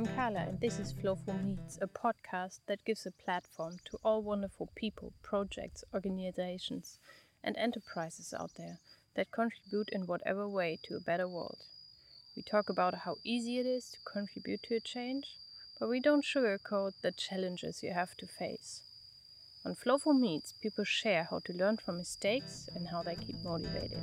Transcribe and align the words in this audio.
I'm 0.00 0.06
Carla, 0.16 0.46
and 0.48 0.58
this 0.60 0.78
is 0.78 0.92
Flowful 0.92 1.34
Meets, 1.34 1.78
a 1.82 1.86
podcast 1.86 2.60
that 2.68 2.82
gives 2.86 3.04
a 3.04 3.10
platform 3.10 3.76
to 3.84 3.98
all 4.02 4.22
wonderful 4.22 4.70
people, 4.74 5.12
projects, 5.22 5.84
organizations, 5.92 6.98
and 7.44 7.54
enterprises 7.58 8.32
out 8.32 8.52
there 8.56 8.78
that 9.14 9.30
contribute 9.30 9.90
in 9.92 10.06
whatever 10.06 10.48
way 10.48 10.78
to 10.84 10.96
a 10.96 11.00
better 11.00 11.28
world. 11.28 11.58
We 12.34 12.40
talk 12.42 12.70
about 12.70 13.00
how 13.04 13.16
easy 13.24 13.58
it 13.58 13.66
is 13.66 13.90
to 13.90 13.98
contribute 14.10 14.62
to 14.62 14.76
a 14.76 14.80
change, 14.80 15.36
but 15.78 15.90
we 15.90 16.00
don't 16.00 16.24
sugarcoat 16.24 16.92
the 17.02 17.12
challenges 17.12 17.82
you 17.82 17.92
have 17.92 18.16
to 18.20 18.26
face. 18.26 18.80
On 19.66 19.74
Flowful 19.74 20.14
Meets, 20.14 20.54
people 20.62 20.84
share 20.84 21.28
how 21.30 21.40
to 21.40 21.52
learn 21.52 21.76
from 21.76 21.98
mistakes 21.98 22.70
and 22.74 22.88
how 22.88 23.02
they 23.02 23.16
keep 23.16 23.36
motivated. 23.44 24.00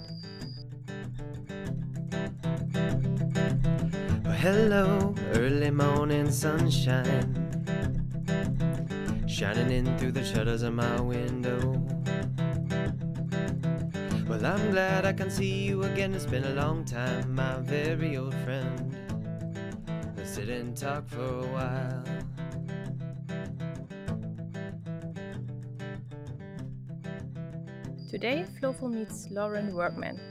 Hello, 4.38 5.16
early 5.34 5.72
morning 5.72 6.30
sunshine 6.30 7.34
shining 9.28 9.72
in 9.72 9.98
through 9.98 10.12
the 10.12 10.24
shutters 10.24 10.62
of 10.62 10.76
my 10.76 11.02
window. 11.02 11.60
Well, 14.28 14.46
I'm 14.46 14.70
glad 14.70 15.06
I 15.06 15.14
can 15.14 15.32
see 15.32 15.64
you 15.66 15.82
again. 15.84 16.14
It's 16.14 16.28
been 16.28 16.44
a 16.44 16.54
long 16.54 16.86
time, 16.86 17.34
my 17.34 17.58
very 17.62 18.16
old 18.16 18.36
friend. 18.46 18.96
Let's 20.16 20.36
sit 20.36 20.50
and 20.50 20.78
talk 20.78 21.08
for 21.08 21.24
a 21.24 21.48
while. 21.48 22.04
Today, 28.08 28.46
Flowful 28.60 28.90
meets 28.90 29.28
Lauren 29.32 29.74
Workman. 29.74 30.22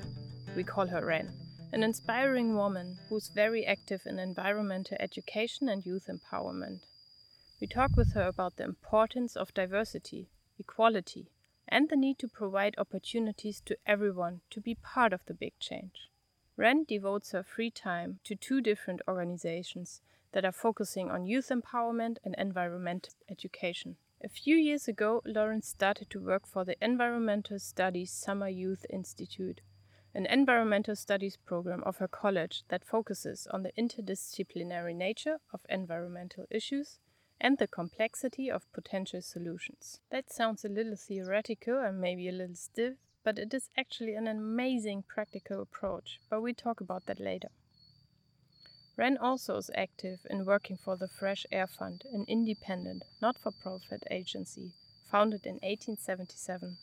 We 0.55 0.63
call 0.63 0.87
her 0.87 1.05
Ren 1.05 1.46
an 1.77 1.83
inspiring 1.83 2.57
woman 2.57 2.97
who's 3.11 3.29
very 3.29 3.67
active 3.67 4.07
in 4.07 4.19
environmental 4.19 4.97
education 4.99 5.69
and 5.69 5.85
youth 5.85 6.09
empowerment. 6.09 6.81
We 7.61 7.67
talk 7.67 7.91
with 7.95 8.15
her 8.15 8.27
about 8.27 8.57
the 8.57 8.65
importance 8.65 9.37
of 9.37 9.53
diversity, 9.53 10.31
equality, 10.59 11.29
and 11.69 11.91
the 11.91 11.97
need 11.97 12.19
to 12.21 12.29
provide 12.29 12.77
opportunities 12.79 13.61
to 13.67 13.77
everyone 13.85 14.41
to 14.53 14.61
be 14.63 14.75
part 14.75 15.13
of 15.13 15.21
the 15.27 15.35
big 15.35 15.53
change. 15.61 16.09
Ren 16.57 16.85
devotes 16.89 17.33
her 17.33 17.43
free 17.43 17.71
time 17.71 18.21
to 18.25 18.35
two 18.35 18.63
different 18.63 19.03
organizations 19.07 20.01
that 20.33 20.47
are 20.47 20.53
focusing 20.53 21.11
on 21.11 21.27
youth 21.27 21.51
empowerment 21.51 22.17
and 22.25 22.35
environmental 22.39 23.13
education. 23.29 23.97
A 24.25 24.31
few 24.31 24.57
years 24.57 24.89
ago, 24.89 25.21
Lawrence 25.27 25.69
started 25.69 26.09
to 26.09 26.25
work 26.25 26.47
for 26.47 26.65
the 26.65 26.83
Environmental 26.83 27.59
Studies 27.59 28.11
Summer 28.11 28.49
Youth 28.49 28.87
Institute, 28.89 29.61
an 30.17 30.25
environmental 30.25 30.97
studies 30.97 31.37
program 31.37 31.83
of 31.85 31.99
her 31.99 32.09
college 32.09 32.65
that 32.69 32.87
focuses 32.87 33.47
on 33.51 33.63
the 33.63 33.73
interdisciplinary 33.79 34.97
nature 34.97 35.37
of 35.53 35.61
environmental 35.69 36.47
issues 36.51 36.99
and 37.39 37.59
the 37.59 37.69
complexity 37.69 38.51
of 38.51 38.73
potential 38.73 39.21
solutions. 39.21 40.01
That 40.11 40.33
sounds 40.33 40.65
a 40.65 40.71
little 40.71 40.97
theoretical 40.97 41.79
and 41.79 42.01
maybe 42.01 42.29
a 42.29 42.33
little 42.33 42.57
stiff, 42.57 42.95
but 43.25 43.39
it 43.39 43.53
is 43.53 43.69
actually 43.77 44.15
an 44.15 44.27
amazing 44.27 45.05
practical 45.07 45.61
approach, 45.61 46.19
but 46.31 46.41
we 46.41 46.55
talk 46.55 46.81
about 46.81 47.05
that 47.05 47.21
later. 47.21 47.51
Ren 48.97 49.19
also 49.19 49.59
is 49.59 49.71
active 49.75 50.21
in 50.31 50.47
working 50.47 50.79
for 50.79 50.97
the 50.97 51.09
Fresh 51.09 51.45
Air 51.53 51.67
Fund, 51.67 52.05
an 52.11 52.25
independent, 52.27 53.05
not 53.21 53.37
for 53.37 53.53
profit 53.53 54.05
agency 54.11 54.73
founded 55.11 55.47
in 55.47 55.55
1877 55.57 56.79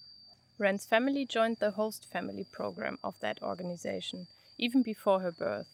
Ren's 0.59 0.85
family 0.85 1.25
joined 1.25 1.57
the 1.57 1.71
host 1.71 2.05
family 2.05 2.45
program 2.51 2.99
of 3.03 3.19
that 3.21 3.41
organization 3.41 4.27
even 4.57 4.83
before 4.83 5.19
her 5.21 5.31
birth, 5.31 5.67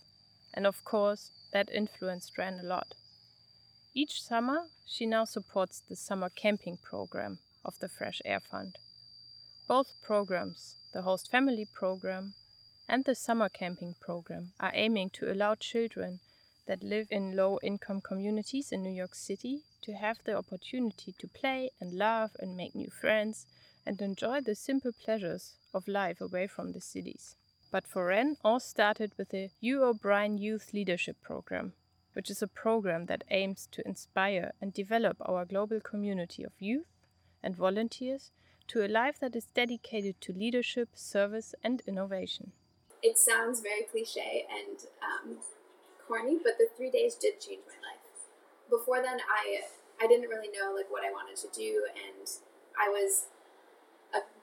and 0.54 0.66
of 0.66 0.84
course, 0.86 1.32
that 1.52 1.70
influenced 1.70 2.38
Ren 2.38 2.60
a 2.60 2.64
lot. 2.64 2.96
Each 3.94 4.22
summer, 4.22 4.68
she 4.86 5.06
now 5.06 5.26
supports 5.26 5.82
the 5.82 5.96
summer 5.96 6.30
camping 6.30 6.78
program 6.78 7.40
of 7.66 7.78
the 7.80 7.90
Fresh 7.90 8.22
Air 8.24 8.40
Fund. 8.40 8.78
Both 9.68 10.02
programs, 10.02 10.76
the 10.94 11.02
host 11.02 11.30
family 11.30 11.66
program 11.66 12.34
and 12.88 13.04
the 13.04 13.16
summer 13.16 13.50
camping 13.50 13.96
program, 14.00 14.54
are 14.60 14.72
aiming 14.74 15.10
to 15.12 15.32
allow 15.32 15.56
children 15.56 16.22
that 16.68 16.84
live 16.84 17.08
in 17.12 17.36
low 17.36 17.60
income 17.62 18.00
communities 18.00 18.72
in 18.72 18.84
New 18.84 18.94
York 18.94 19.14
City 19.14 19.64
to 19.82 19.94
have 19.94 20.20
the 20.24 20.36
opportunity 20.36 21.14
to 21.20 21.28
play 21.28 21.72
and 21.82 21.98
laugh 21.98 22.32
and 22.40 22.56
make 22.56 22.76
new 22.76 22.90
friends 22.90 23.46
and 23.90 24.04
enjoy 24.04 24.40
the 24.40 24.54
simple 24.54 24.92
pleasures 25.04 25.56
of 25.74 25.88
life 25.88 26.22
away 26.22 26.46
from 26.46 26.74
the 26.74 26.80
cities. 26.80 27.36
But 27.72 27.88
for 27.88 28.06
Ren, 28.06 28.38
all 28.46 28.60
started 28.60 29.14
with 29.18 29.30
the 29.30 29.50
Hugh 29.60 29.84
O'Brian 29.84 30.38
Youth 30.38 30.74
Leadership 30.74 31.18
Program, 31.24 31.74
which 32.14 32.30
is 32.30 32.44
a 32.44 32.48
program 32.48 33.08
that 33.08 33.24
aims 33.32 33.68
to 33.72 33.88
inspire 33.88 34.52
and 34.62 34.72
develop 34.72 35.18
our 35.22 35.44
global 35.44 35.80
community 35.80 36.44
of 36.44 36.52
youth 36.60 36.86
and 37.42 37.56
volunteers 37.56 38.30
to 38.68 38.86
a 38.86 38.88
life 38.88 39.20
that 39.22 39.36
is 39.36 39.48
dedicated 39.56 40.22
to 40.22 40.34
leadership, 40.34 40.90
service, 40.94 41.56
and 41.64 41.82
innovation. 41.88 42.52
It 43.02 43.18
sounds 43.18 43.60
very 43.60 43.86
cliche 43.90 44.46
and 44.52 44.78
um, 45.02 45.38
corny, 46.08 46.38
but 46.44 46.60
the 46.60 46.68
three 46.78 46.92
days 46.92 47.16
did 47.16 47.42
change 47.42 47.62
my 47.66 47.80
life. 47.90 48.06
Before 48.70 49.02
then, 49.02 49.18
I 49.18 49.62
I 50.00 50.06
didn't 50.06 50.30
really 50.30 50.50
know 50.56 50.76
like 50.76 50.92
what 50.92 51.04
I 51.04 51.10
wanted 51.10 51.38
to 51.38 51.50
do, 51.58 51.88
and 52.06 52.30
I 52.78 52.88
was 52.90 53.26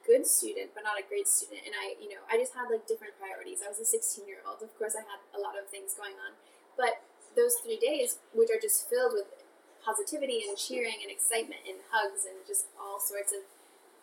good 0.06 0.22
student, 0.22 0.70
but 0.70 0.86
not 0.86 0.94
a 0.94 1.04
great 1.04 1.26
student. 1.26 1.66
And 1.66 1.74
I, 1.74 1.98
you 1.98 2.14
know, 2.14 2.22
I 2.30 2.38
just 2.38 2.54
had 2.54 2.70
like 2.70 2.86
different 2.86 3.18
priorities. 3.18 3.60
I 3.60 3.68
was 3.68 3.82
a 3.82 3.84
16 3.84 4.24
year 4.30 4.46
old. 4.46 4.62
Of 4.62 4.70
course, 4.78 4.94
I 4.94 5.02
had 5.02 5.18
a 5.34 5.42
lot 5.42 5.58
of 5.58 5.66
things 5.66 5.98
going 5.98 6.14
on. 6.22 6.38
But 6.78 7.02
those 7.34 7.58
three 7.58 7.76
days, 7.76 8.22
which 8.30 8.48
are 8.48 8.62
just 8.62 8.86
filled 8.86 9.12
with 9.18 9.28
positivity 9.82 10.46
and 10.46 10.54
cheering 10.54 11.02
and 11.02 11.10
excitement 11.10 11.66
and 11.66 11.82
hugs 11.90 12.22
and 12.24 12.38
just 12.46 12.70
all 12.78 13.02
sorts 13.02 13.34
of, 13.34 13.42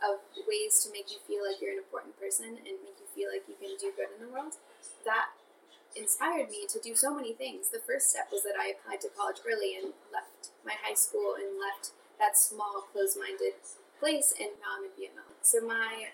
of 0.04 0.20
ways 0.44 0.84
to 0.84 0.92
make 0.92 1.08
you 1.12 1.24
feel 1.24 1.48
like 1.48 1.64
you're 1.64 1.76
an 1.76 1.82
important 1.82 2.20
person 2.20 2.60
and 2.60 2.76
make 2.84 3.00
you 3.00 3.08
feel 3.16 3.32
like 3.32 3.48
you 3.48 3.56
can 3.56 3.76
do 3.80 3.96
good 3.96 4.12
in 4.16 4.20
the 4.24 4.32
world, 4.32 4.60
that 5.08 5.36
inspired 5.96 6.50
me 6.50 6.66
to 6.68 6.80
do 6.80 6.96
so 6.96 7.14
many 7.14 7.34
things. 7.34 7.70
The 7.70 7.84
first 7.84 8.10
step 8.10 8.32
was 8.32 8.44
that 8.44 8.56
I 8.60 8.74
applied 8.74 9.02
to 9.02 9.10
college 9.12 9.44
early 9.46 9.76
and 9.76 9.94
left 10.12 10.56
my 10.66 10.74
high 10.80 10.96
school 10.96 11.36
and 11.36 11.60
left 11.60 11.92
that 12.18 12.38
small, 12.38 12.88
closed 12.92 13.20
minded 13.20 13.60
place, 14.04 14.36
and 14.36 14.52
now 14.60 14.76
I'm 14.76 14.84
in 14.84 14.92
Vietnam. 15.00 15.32
So 15.40 15.64
my 15.64 16.12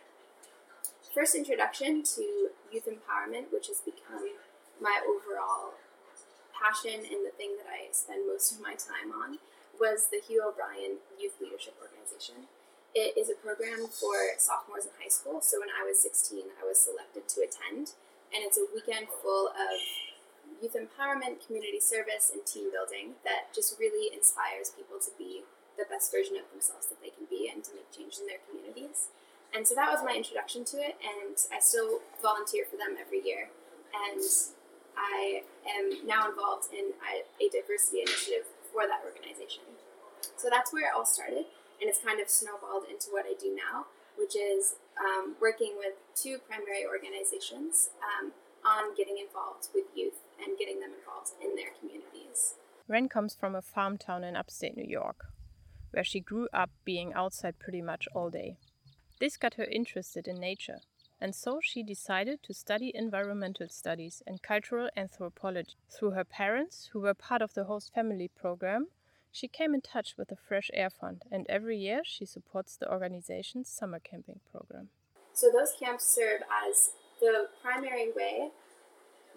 first 1.10 1.34
introduction 1.34 2.06
to 2.06 2.54
youth 2.70 2.86
empowerment, 2.86 3.50
which 3.50 3.66
has 3.66 3.82
become 3.82 4.30
my 4.78 5.02
overall 5.02 5.74
passion 6.54 7.02
and 7.02 7.26
the 7.26 7.34
thing 7.34 7.58
that 7.58 7.66
I 7.66 7.90
spend 7.90 8.30
most 8.30 8.54
of 8.54 8.62
my 8.62 8.78
time 8.78 9.10
on, 9.10 9.42
was 9.82 10.14
the 10.14 10.22
Hugh 10.22 10.46
O'Brian 10.46 11.02
Youth 11.18 11.42
Leadership 11.42 11.74
Organization. 11.82 12.46
It 12.94 13.18
is 13.18 13.26
a 13.26 13.34
program 13.34 13.90
for 13.90 14.38
sophomores 14.38 14.86
in 14.86 14.94
high 15.02 15.10
school. 15.10 15.42
So 15.42 15.58
when 15.58 15.74
I 15.74 15.82
was 15.82 15.98
16, 15.98 16.46
I 16.62 16.68
was 16.70 16.78
selected 16.78 17.26
to 17.26 17.42
attend, 17.42 17.98
and 18.30 18.46
it's 18.46 18.62
a 18.62 18.70
weekend 18.70 19.10
full 19.10 19.50
of 19.50 19.82
youth 20.62 20.78
empowerment, 20.78 21.42
community 21.42 21.82
service, 21.82 22.30
and 22.30 22.46
team 22.46 22.70
building 22.70 23.18
that 23.26 23.50
just 23.50 23.82
really 23.82 24.14
inspires 24.14 24.70
people 24.78 25.02
to 25.02 25.10
be 25.18 25.42
the 25.80 25.88
best 25.88 26.12
version 26.12 26.36
of 26.36 26.44
themselves 26.52 26.92
that 26.92 27.00
they 27.00 27.16
can 27.16 27.24
be 27.32 27.48
and 27.48 27.64
to 27.64 27.72
make 27.72 27.88
change 27.96 28.20
in 28.20 28.28
their 28.28 28.44
communities. 28.44 29.08
And 29.56 29.66
so 29.66 29.74
that 29.74 29.90
was 29.90 30.04
my 30.04 30.14
introduction 30.14 30.68
to 30.76 30.78
it, 30.78 31.00
and 31.02 31.34
I 31.50 31.60
still 31.60 32.06
volunteer 32.22 32.66
for 32.70 32.78
them 32.78 33.00
every 33.00 33.24
year. 33.26 33.50
And 33.90 34.22
I 34.94 35.42
am 35.66 36.06
now 36.06 36.30
involved 36.30 36.70
in 36.70 36.94
a, 37.02 37.26
diversity 37.50 38.06
initiative 38.06 38.46
for 38.70 38.86
that 38.86 39.02
organization. 39.02 39.66
So 40.38 40.50
that's 40.52 40.72
where 40.72 40.86
it 40.86 40.94
all 40.94 41.06
started, 41.06 41.50
and 41.82 41.90
it's 41.90 42.04
kind 42.04 42.22
of 42.22 42.30
snowballed 42.30 42.86
into 42.92 43.10
what 43.10 43.26
I 43.26 43.34
do 43.40 43.56
now, 43.56 43.90
which 44.20 44.36
is 44.36 44.76
um, 45.00 45.34
working 45.42 45.74
with 45.80 45.98
two 46.14 46.38
primary 46.46 46.86
organizations 46.86 47.90
um, 48.06 48.34
on 48.62 48.94
getting 48.94 49.18
involved 49.18 49.70
with 49.74 49.86
youth 49.96 50.22
and 50.38 50.60
getting 50.60 50.80
them 50.80 50.92
involved 50.94 51.32
in 51.42 51.56
their 51.56 51.74
communities. 51.80 52.54
Ren 52.88 53.10
comes 53.10 53.34
from 53.34 53.56
a 53.56 53.62
farm 53.64 53.98
town 53.98 54.24
in 54.24 54.36
upstate 54.36 54.78
New 54.78 54.86
York 54.86 55.26
where 55.92 56.04
she 56.04 56.20
grew 56.20 56.48
up 56.54 56.70
being 56.86 57.14
outside 57.14 57.60
pretty 57.60 57.82
much 57.82 58.08
all 58.14 58.30
day. 58.30 58.58
This 59.20 59.38
got 59.38 59.56
her 59.56 59.66
interested 59.66 60.28
in 60.28 60.40
nature, 60.40 60.80
and 61.20 61.36
so 61.36 61.60
she 61.62 61.84
decided 61.84 62.42
to 62.44 62.54
study 62.54 62.92
environmental 62.96 63.68
studies 63.70 64.24
and 64.26 64.42
cultural 64.42 64.90
anthropology. 64.96 65.76
Through 65.90 66.12
her 66.12 66.24
parents, 66.24 66.90
who 66.94 67.02
were 67.02 67.14
part 67.14 67.42
of 67.42 67.54
the 67.54 67.66
host 67.66 67.94
family 67.94 68.30
program, 68.30 68.88
she 69.32 69.48
came 69.48 69.74
in 69.74 69.82
touch 69.82 70.16
with 70.18 70.30
the 70.30 70.36
Fresh 70.36 70.72
Air 70.74 70.90
Fund, 70.90 71.24
and 71.32 71.46
every 71.50 71.78
year 71.78 72.02
she 72.04 72.26
supports 72.26 72.76
the 72.76 72.90
organization's 72.92 73.70
summer 73.70 74.00
camping 74.00 74.40
program. 74.52 74.90
So, 75.34 75.52
those 75.52 75.74
camps 75.78 76.06
serve 76.06 76.42
as 76.50 76.92
the 77.20 77.50
primary 77.62 78.12
way 78.16 78.50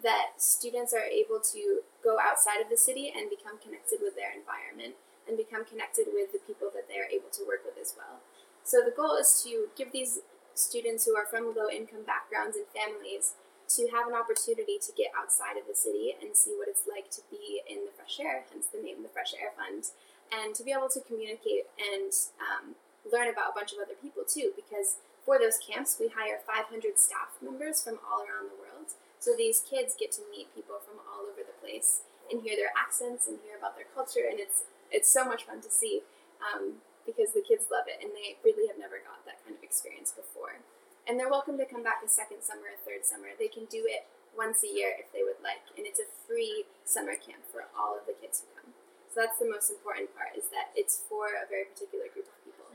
that 0.02 0.32
students 0.38 0.92
are 0.92 1.04
able 1.04 1.40
to 1.52 1.80
go 2.02 2.18
outside 2.20 2.60
of 2.60 2.70
the 2.70 2.76
city 2.76 3.12
and 3.14 3.30
become 3.30 3.58
connected 3.58 3.98
with 4.02 4.16
their 4.16 4.32
environment 4.32 4.94
and 5.28 5.36
become 5.36 5.64
connected 5.64 6.10
with 6.12 6.32
the 6.32 6.42
people 6.42 6.68
that 6.74 6.88
they 6.88 6.98
are 6.98 7.10
able 7.10 7.30
to 7.32 7.46
work 7.46 7.62
with 7.64 7.78
as 7.80 7.94
well. 7.96 8.20
So 8.64 8.82
the 8.82 8.94
goal 8.94 9.16
is 9.18 9.42
to 9.44 9.70
give 9.76 9.92
these 9.92 10.20
students 10.54 11.06
who 11.06 11.16
are 11.16 11.26
from 11.26 11.54
low 11.56 11.70
income 11.70 12.04
backgrounds 12.06 12.56
and 12.56 12.66
families 12.70 13.34
to 13.76 13.88
have 13.88 14.06
an 14.06 14.14
opportunity 14.14 14.76
to 14.76 14.92
get 14.92 15.08
outside 15.16 15.56
of 15.56 15.64
the 15.64 15.74
city 15.74 16.12
and 16.20 16.36
see 16.36 16.52
what 16.58 16.68
it's 16.68 16.84
like 16.84 17.08
to 17.08 17.22
be 17.30 17.64
in 17.64 17.88
the 17.88 17.94
fresh 17.96 18.20
air, 18.20 18.44
hence 18.52 18.68
the 18.68 18.82
name, 18.82 19.00
the 19.02 19.08
Fresh 19.08 19.32
Air 19.32 19.56
Fund, 19.56 19.88
and 20.28 20.54
to 20.54 20.62
be 20.62 20.72
able 20.72 20.92
to 20.92 21.00
communicate 21.00 21.72
and 21.80 22.12
um, 22.36 22.76
learn 23.08 23.32
about 23.32 23.52
a 23.52 23.56
bunch 23.56 23.72
of 23.72 23.80
other 23.80 23.96
people 23.96 24.28
too. 24.28 24.52
Because 24.52 25.00
for 25.24 25.38
those 25.38 25.56
camps, 25.56 25.96
we 25.96 26.12
hire 26.12 26.44
500 26.44 26.98
staff 26.98 27.32
members 27.40 27.80
from 27.80 27.96
all 28.04 28.20
around 28.20 28.52
the 28.52 28.60
world. 28.60 28.92
So 29.22 29.32
these 29.32 29.64
kids 29.64 29.96
get 29.96 30.12
to 30.20 30.22
meet 30.28 30.52
people 30.52 30.82
from 30.84 31.00
all 31.08 31.24
over 31.24 31.40
the 31.40 31.56
place 31.62 32.04
and 32.28 32.42
hear 32.42 32.56
their 32.56 32.74
accents 32.76 33.28
and 33.28 33.38
hear 33.40 33.56
about 33.56 33.76
their 33.76 33.88
culture, 33.94 34.26
and 34.28 34.40
it's 34.40 34.68
it's 34.92 35.08
so 35.08 35.24
much 35.24 35.44
fun 35.44 35.60
to 35.62 35.70
see 35.70 36.02
um, 36.38 36.84
because 37.04 37.32
the 37.32 37.42
kids 37.42 37.66
love 37.72 37.88
it 37.88 37.98
and 37.98 38.12
they 38.14 38.38
really 38.44 38.68
have 38.68 38.78
never 38.78 39.00
got 39.02 39.24
that 39.26 39.42
kind 39.42 39.56
of 39.56 39.62
experience 39.64 40.12
before. 40.12 40.62
And 41.08 41.18
they're 41.18 41.32
welcome 41.32 41.58
to 41.58 41.66
come 41.66 41.82
back 41.82 41.98
a 42.04 42.08
second 42.08 42.46
summer, 42.46 42.70
a 42.70 42.78
third 42.78 43.02
summer. 43.02 43.34
They 43.34 43.50
can 43.50 43.66
do 43.66 43.82
it 43.88 44.06
once 44.36 44.62
a 44.62 44.70
year 44.70 44.94
if 44.96 45.10
they 45.10 45.26
would 45.26 45.42
like, 45.42 45.66
and 45.76 45.84
it's 45.84 46.00
a 46.00 46.08
free 46.28 46.64
summer 46.84 47.18
camp 47.18 47.42
for 47.50 47.66
all 47.74 47.98
of 47.98 48.06
the 48.06 48.14
kids 48.14 48.40
who 48.40 48.48
come. 48.54 48.70
So 49.12 49.20
that's 49.20 49.36
the 49.36 49.50
most 49.50 49.68
important 49.68 50.14
part 50.16 50.32
is 50.38 50.48
that 50.54 50.72
it's 50.72 51.02
for 51.10 51.36
a 51.36 51.44
very 51.44 51.68
particular 51.68 52.08
group 52.08 52.32
of 52.32 52.38
people. 52.46 52.70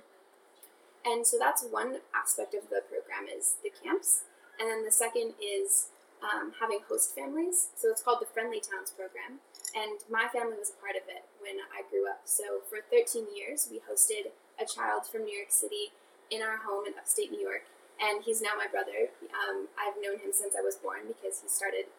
And 1.01 1.25
so 1.25 1.39
that's 1.39 1.63
one 1.65 2.03
aspect 2.13 2.53
of 2.53 2.69
the 2.69 2.83
program 2.85 3.25
is 3.31 3.57
the 3.63 3.71
camps, 3.71 4.27
and 4.59 4.69
then 4.69 4.85
the 4.85 4.93
second 4.93 5.33
is 5.39 5.89
um, 6.23 6.53
having 6.59 6.79
host 6.87 7.13
families. 7.13 7.69
So 7.75 7.89
it's 7.89 8.01
called 8.01 8.21
the 8.21 8.29
Friendly 8.29 8.59
Towns 8.59 8.91
program, 8.91 9.39
and 9.75 10.01
my 10.09 10.27
family 10.29 10.57
was 10.57 10.73
a 10.73 10.77
part 10.81 10.95
of 10.97 11.05
it 11.09 11.25
when 11.39 11.61
I 11.69 11.85
grew 11.89 12.09
up. 12.09 12.25
So 12.25 12.65
for 12.69 12.81
13 12.89 13.27
years, 13.35 13.67
we 13.69 13.79
hosted 13.79 14.33
a 14.57 14.65
child 14.65 15.05
from 15.05 15.25
New 15.25 15.35
York 15.35 15.53
City 15.53 15.93
in 16.29 16.41
our 16.41 16.57
home 16.65 16.85
in 16.85 16.93
upstate 16.97 17.31
New 17.31 17.39
York 17.39 17.69
and 17.99 18.23
he's 18.23 18.41
now 18.41 18.53
my 18.57 18.67
brother. 18.67 19.09
Um, 19.33 19.67
I've 19.77 19.97
known 20.01 20.21
him 20.21 20.31
since 20.31 20.53
I 20.57 20.61
was 20.61 20.77
born 20.77 21.09
because 21.09 21.41
he 21.41 21.49
started 21.49 21.89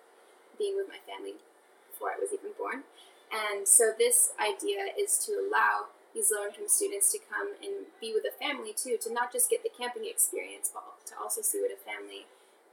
being 0.59 0.76
with 0.76 0.87
my 0.88 1.03
family 1.06 1.38
before 1.91 2.15
I 2.15 2.19
was 2.19 2.31
even 2.32 2.55
born. 2.55 2.87
And 3.31 3.67
so 3.67 3.93
this 3.97 4.32
idea 4.38 4.94
is 4.94 5.19
to 5.26 5.37
allow 5.37 5.91
these 6.15 6.32
low 6.32 6.49
income 6.49 6.70
students 6.70 7.12
to 7.12 7.19
come 7.20 7.53
and 7.61 7.91
be 8.00 8.15
with 8.15 8.25
a 8.25 8.35
family 8.35 8.73
too, 8.73 8.97
to 9.03 9.12
not 9.12 9.31
just 9.31 9.50
get 9.50 9.62
the 9.62 9.70
camping 9.70 10.06
experience, 10.06 10.70
but 10.73 11.05
to 11.06 11.15
also 11.20 11.43
see 11.43 11.61
what 11.61 11.70
a 11.70 11.79
family 11.79 12.25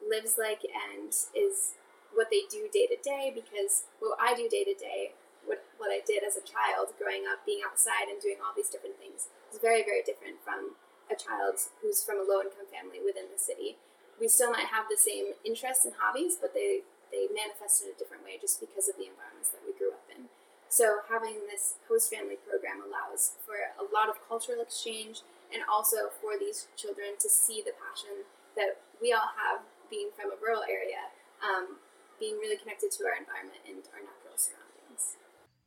lives 0.01 0.35
like 0.37 0.61
and 0.65 1.13
is 1.35 1.75
what 2.13 2.31
they 2.31 2.47
do 2.49 2.67
day 2.71 2.87
to 2.87 2.97
day. 3.01 3.31
Because 3.33 3.85
what 3.99 4.17
I 4.19 4.33
do 4.33 4.47
day 4.47 4.63
to 4.63 4.73
day, 4.73 5.13
what 5.45 5.63
what 5.77 5.91
I 5.91 6.01
did 6.05 6.23
as 6.23 6.35
a 6.35 6.43
child 6.45 6.95
growing 6.97 7.23
up, 7.27 7.45
being 7.45 7.61
outside 7.65 8.07
and 8.09 8.21
doing 8.21 8.39
all 8.39 8.55
these 8.55 8.69
different 8.69 8.97
things, 8.97 9.27
is 9.51 9.59
very 9.59 9.83
very 9.83 10.01
different 10.01 10.43
from 10.43 10.79
a 11.11 11.15
child 11.15 11.61
who's 11.81 12.01
from 12.03 12.17
a 12.17 12.25
low 12.25 12.41
income 12.41 12.69
family 12.69 12.97
within 13.03 13.29
the 13.29 13.37
city. 13.37 13.77
We 14.19 14.27
still 14.27 14.51
might 14.51 14.71
have 14.71 14.87
the 14.89 14.97
same 14.97 15.35
interests 15.43 15.85
and 15.85 15.93
hobbies, 15.99 16.39
but 16.39 16.55
they, 16.55 16.87
they 17.11 17.27
manifest 17.29 17.83
in 17.83 17.91
a 17.91 17.97
different 17.99 18.23
way 18.23 18.39
just 18.39 18.63
because 18.63 18.87
of 18.87 18.95
the 18.95 19.11
environments 19.11 19.51
that 19.51 19.61
we 19.67 19.75
grew 19.75 19.91
up 19.91 20.07
in. 20.07 20.31
So 20.71 21.05
having 21.11 21.45
this 21.45 21.77
host 21.87 22.09
family 22.09 22.39
program 22.41 22.81
allows 22.81 23.37
for 23.45 23.71
a 23.77 23.85
lot 23.85 24.09
of 24.09 24.23
cultural 24.25 24.63
exchange 24.63 25.21
and 25.53 25.61
also 25.69 26.09
for 26.09 26.39
these 26.39 26.67
children 26.75 27.19
to 27.21 27.29
see 27.29 27.61
the 27.61 27.75
passion 27.77 28.25
that 28.57 28.81
we 28.99 29.13
all 29.13 29.35
have 29.37 29.61
being 29.89 30.09
from 30.15 30.31
a 30.31 30.37
rural 30.41 30.63
area, 30.63 31.11
um, 31.43 31.77
being 32.19 32.35
really 32.35 32.57
connected 32.57 32.91
to 32.91 33.03
our 33.05 33.17
environment 33.17 33.61
and 33.67 33.77
our 33.93 34.01
natural 34.01 34.37
surroundings. 34.37 35.17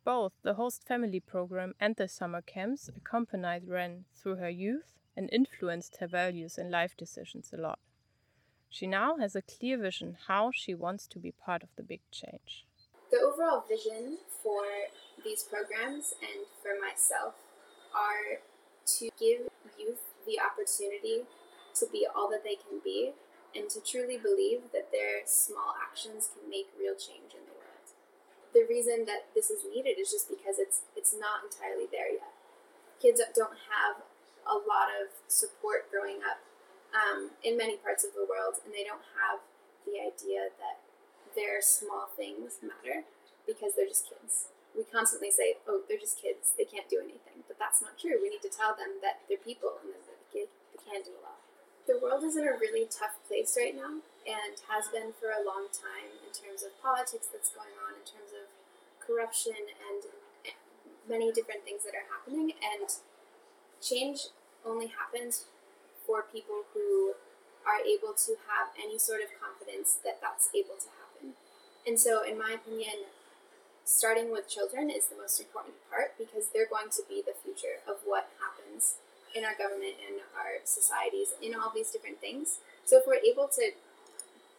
Both 0.05 0.33
the 0.43 0.55
host 0.55 0.87
family 0.87 1.21
program 1.21 1.75
and 1.79 1.97
the 1.97 2.09
summer 2.09 2.41
camps 2.41 2.89
accompanied 2.89 3.69
Ren 3.69 4.05
through 4.15 4.37
her 4.37 4.49
youth 4.49 4.95
and 5.17 5.29
influenced 5.33 5.99
her 6.01 6.07
values 6.07 6.57
and 6.57 6.71
life 6.71 6.97
decisions 6.97 7.51
a 7.53 7.61
lot. 7.61 7.79
She 8.71 8.87
now 8.87 9.17
has 9.17 9.35
a 9.35 9.43
clear 9.43 9.79
vision 9.79 10.17
how 10.29 10.51
she 10.53 10.75
wants 10.75 11.07
to 11.09 11.19
be 11.19 11.33
part 11.33 11.63
of 11.63 11.71
the 11.77 11.83
big 11.83 12.01
change. 12.11 12.67
The 13.11 13.19
overall 13.19 13.65
vision 13.69 14.19
for 14.43 14.63
these 15.25 15.43
programs 15.43 16.15
and 16.21 16.47
for 16.63 16.79
myself 16.81 17.35
are 17.95 18.41
to 18.99 19.11
give 19.19 19.49
youth 19.79 20.01
the 20.27 20.39
opportunity 20.41 21.25
to 21.75 21.87
be 21.91 22.07
all 22.15 22.29
that 22.31 22.45
they 22.45 22.57
can 22.57 22.81
be 22.85 23.13
and 23.55 23.69
to 23.71 23.81
truly 23.81 24.19
believe 24.19 24.73
that 24.73 24.93
their 24.93 25.25
small 25.25 25.75
actions 25.77 26.31
can 26.33 26.49
make 26.49 26.69
real 26.79 26.95
change 26.95 27.33
in 27.33 27.45
the 27.49 27.57
world. 27.57 27.87
The 28.53 28.69
reason 28.69 29.05
that 29.07 29.29
this 29.35 29.51
is 29.51 29.65
needed 29.65 30.01
is 30.01 30.11
just 30.11 30.29
because 30.29 30.59
it's 30.59 30.83
it's 30.97 31.15
not 31.15 31.45
entirely 31.45 31.87
there 31.91 32.11
yet. 32.11 32.33
Kids 33.01 33.21
don't 33.37 33.57
have 33.69 34.03
a 34.49 34.57
lot 34.57 34.89
of 34.89 35.13
support 35.29 35.93
growing 35.93 36.25
up 36.25 36.41
um, 36.97 37.37
in 37.45 37.57
many 37.57 37.77
parts 37.77 38.03
of 38.03 38.17
the 38.17 38.25
world, 38.25 38.65
and 38.65 38.73
they 38.73 38.83
don't 38.83 39.05
have 39.21 39.45
the 39.85 40.01
idea 40.01 40.49
that 40.57 40.81
their 41.37 41.61
small 41.61 42.09
things 42.17 42.59
matter 42.65 43.05
because 43.47 43.77
they're 43.77 43.89
just 43.89 44.09
kids. 44.09 44.49
We 44.77 44.85
constantly 44.85 45.31
say, 45.31 45.61
"Oh, 45.69 45.85
they're 45.89 46.01
just 46.01 46.21
kids; 46.21 46.53
they 46.57 46.65
can't 46.65 46.89
do 46.89 47.01
anything," 47.01 47.45
but 47.49 47.59
that's 47.59 47.81
not 47.81 47.99
true. 47.99 48.21
We 48.21 48.29
need 48.29 48.43
to 48.43 48.53
tell 48.53 48.75
them 48.77 49.01
that 49.05 49.25
they're 49.29 49.41
people 49.41 49.81
and 49.85 49.93
that 49.93 50.05
they, 50.33 50.49
can 50.89 51.03
do 51.03 51.13
a 51.13 51.23
lot. 51.23 51.38
The 51.89 51.97
world 51.97 52.23
is 52.23 52.37
in 52.37 52.45
a 52.45 52.53
really 52.53 52.85
tough 52.85 53.17
place 53.27 53.57
right 53.57 53.73
now, 53.75 54.05
and 54.29 54.61
has 54.69 54.93
been 54.93 55.17
for 55.17 55.33
a 55.33 55.41
long 55.41 55.73
time 55.73 56.13
in 56.21 56.29
terms 56.37 56.61
of 56.61 56.77
politics 56.85 57.33
that's 57.33 57.49
going 57.49 57.73
on, 57.81 57.97
in 57.97 58.05
terms 58.05 58.37
of 58.37 58.53
corruption, 59.01 59.57
and 59.73 60.05
many 61.09 61.33
different 61.33 61.65
things 61.65 61.89
that 61.89 61.97
are 61.97 62.05
happening. 62.13 62.53
And 62.61 62.93
change 63.81 64.29
only 64.69 64.93
happens 64.93 65.49
for 66.05 66.29
people 66.29 66.69
who 66.77 67.17
are 67.65 67.81
able 67.81 68.13
to 68.29 68.37
have 68.53 68.69
any 68.77 69.01
sort 69.01 69.25
of 69.25 69.33
confidence 69.41 69.97
that 70.05 70.21
that's 70.21 70.53
able 70.53 70.77
to 70.77 70.93
happen. 70.93 71.41
And 71.89 71.97
so, 71.97 72.21
in 72.21 72.37
my 72.37 72.53
opinion, 72.53 73.09
starting 73.89 74.31
with 74.31 74.45
children 74.45 74.93
is 74.93 75.09
the 75.09 75.17
most 75.17 75.41
important 75.41 75.81
part 75.89 76.21
because 76.21 76.53
they're 76.53 76.69
going 76.69 76.93
to 77.01 77.03
be 77.09 77.25
the 77.25 77.33
future 77.33 77.81
of 77.89 78.05
what 78.05 78.29
happens 78.37 79.01
in 79.35 79.45
our 79.45 79.55
government 79.57 79.97
and 80.01 80.21
our 80.37 80.65
societies 80.65 81.35
in 81.43 81.55
all 81.55 81.73
these 81.75 81.91
different 81.91 82.21
things. 82.21 82.59
So, 82.85 82.99
if 82.99 83.05
we're 83.07 83.23
able 83.23 83.49
to 83.55 83.73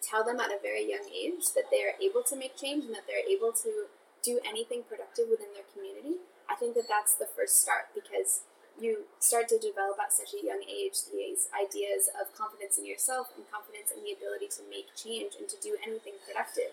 tell 0.01 0.23
them 0.23 0.39
at 0.39 0.51
a 0.51 0.59
very 0.61 0.89
young 0.89 1.09
age 1.11 1.51
that 1.55 1.69
they 1.71 1.83
are 1.83 1.95
able 2.01 2.23
to 2.23 2.35
make 2.35 2.55
change 2.57 2.85
and 2.85 2.95
that 2.95 3.05
they're 3.07 3.27
able 3.27 3.51
to 3.51 3.91
do 4.23 4.39
anything 4.47 4.83
productive 4.87 5.27
within 5.29 5.51
their 5.53 5.67
community, 5.73 6.23
I 6.49 6.55
think 6.55 6.75
that 6.75 6.87
that's 6.89 7.13
the 7.13 7.27
first 7.27 7.61
start 7.61 7.93
because 7.93 8.41
you 8.79 9.05
start 9.19 9.47
to 9.49 9.59
develop 9.59 9.99
at 9.99 10.13
such 10.13 10.33
a 10.33 10.45
young 10.45 10.63
age 10.63 11.03
these 11.11 11.51
ideas 11.51 12.09
of 12.15 12.31
confidence 12.31 12.77
in 12.77 12.87
yourself 12.87 13.27
and 13.35 13.43
confidence 13.51 13.91
in 13.91 14.03
the 14.03 14.15
ability 14.15 14.47
to 14.47 14.63
make 14.71 14.95
change 14.95 15.35
and 15.35 15.47
to 15.51 15.59
do 15.59 15.75
anything 15.83 16.15
productive. 16.23 16.71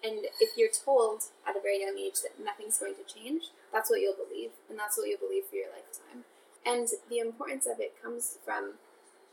And 0.00 0.30
if 0.40 0.56
you're 0.56 0.72
told 0.72 1.28
at 1.46 1.56
a 1.56 1.60
very 1.60 1.82
young 1.82 1.98
age 1.98 2.22
that 2.22 2.38
nothing's 2.40 2.78
going 2.78 2.94
to 2.96 3.04
change, 3.04 3.50
that's 3.72 3.90
what 3.90 4.00
you'll 4.00 4.16
believe, 4.16 4.50
and 4.70 4.78
that's 4.78 4.96
what 4.96 5.08
you'll 5.08 5.20
believe 5.20 5.44
for 5.50 5.56
your 5.56 5.68
lifetime. 5.68 6.24
And 6.66 6.88
the 7.08 7.18
importance 7.18 7.66
of 7.66 7.80
it 7.80 7.94
comes 8.02 8.38
from, 8.44 8.74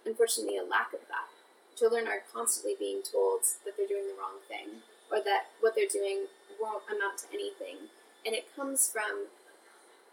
unfortunately, 0.05 0.57
a 0.57 0.63
lack 0.63 0.93
of 0.93 1.01
that. 1.09 1.27
Children 1.77 2.07
are 2.07 2.23
constantly 2.33 2.75
being 2.79 3.01
told 3.03 3.41
that 3.65 3.77
they're 3.77 3.87
doing 3.87 4.07
the 4.07 4.17
wrong 4.19 4.41
thing, 4.47 4.81
or 5.11 5.23
that 5.23 5.53
what 5.59 5.75
they're 5.75 5.91
doing 5.91 6.25
won't 6.59 6.83
amount 6.89 7.19
to 7.19 7.27
anything. 7.33 7.91
And 8.25 8.33
it 8.33 8.47
comes 8.55 8.89
from 8.89 9.27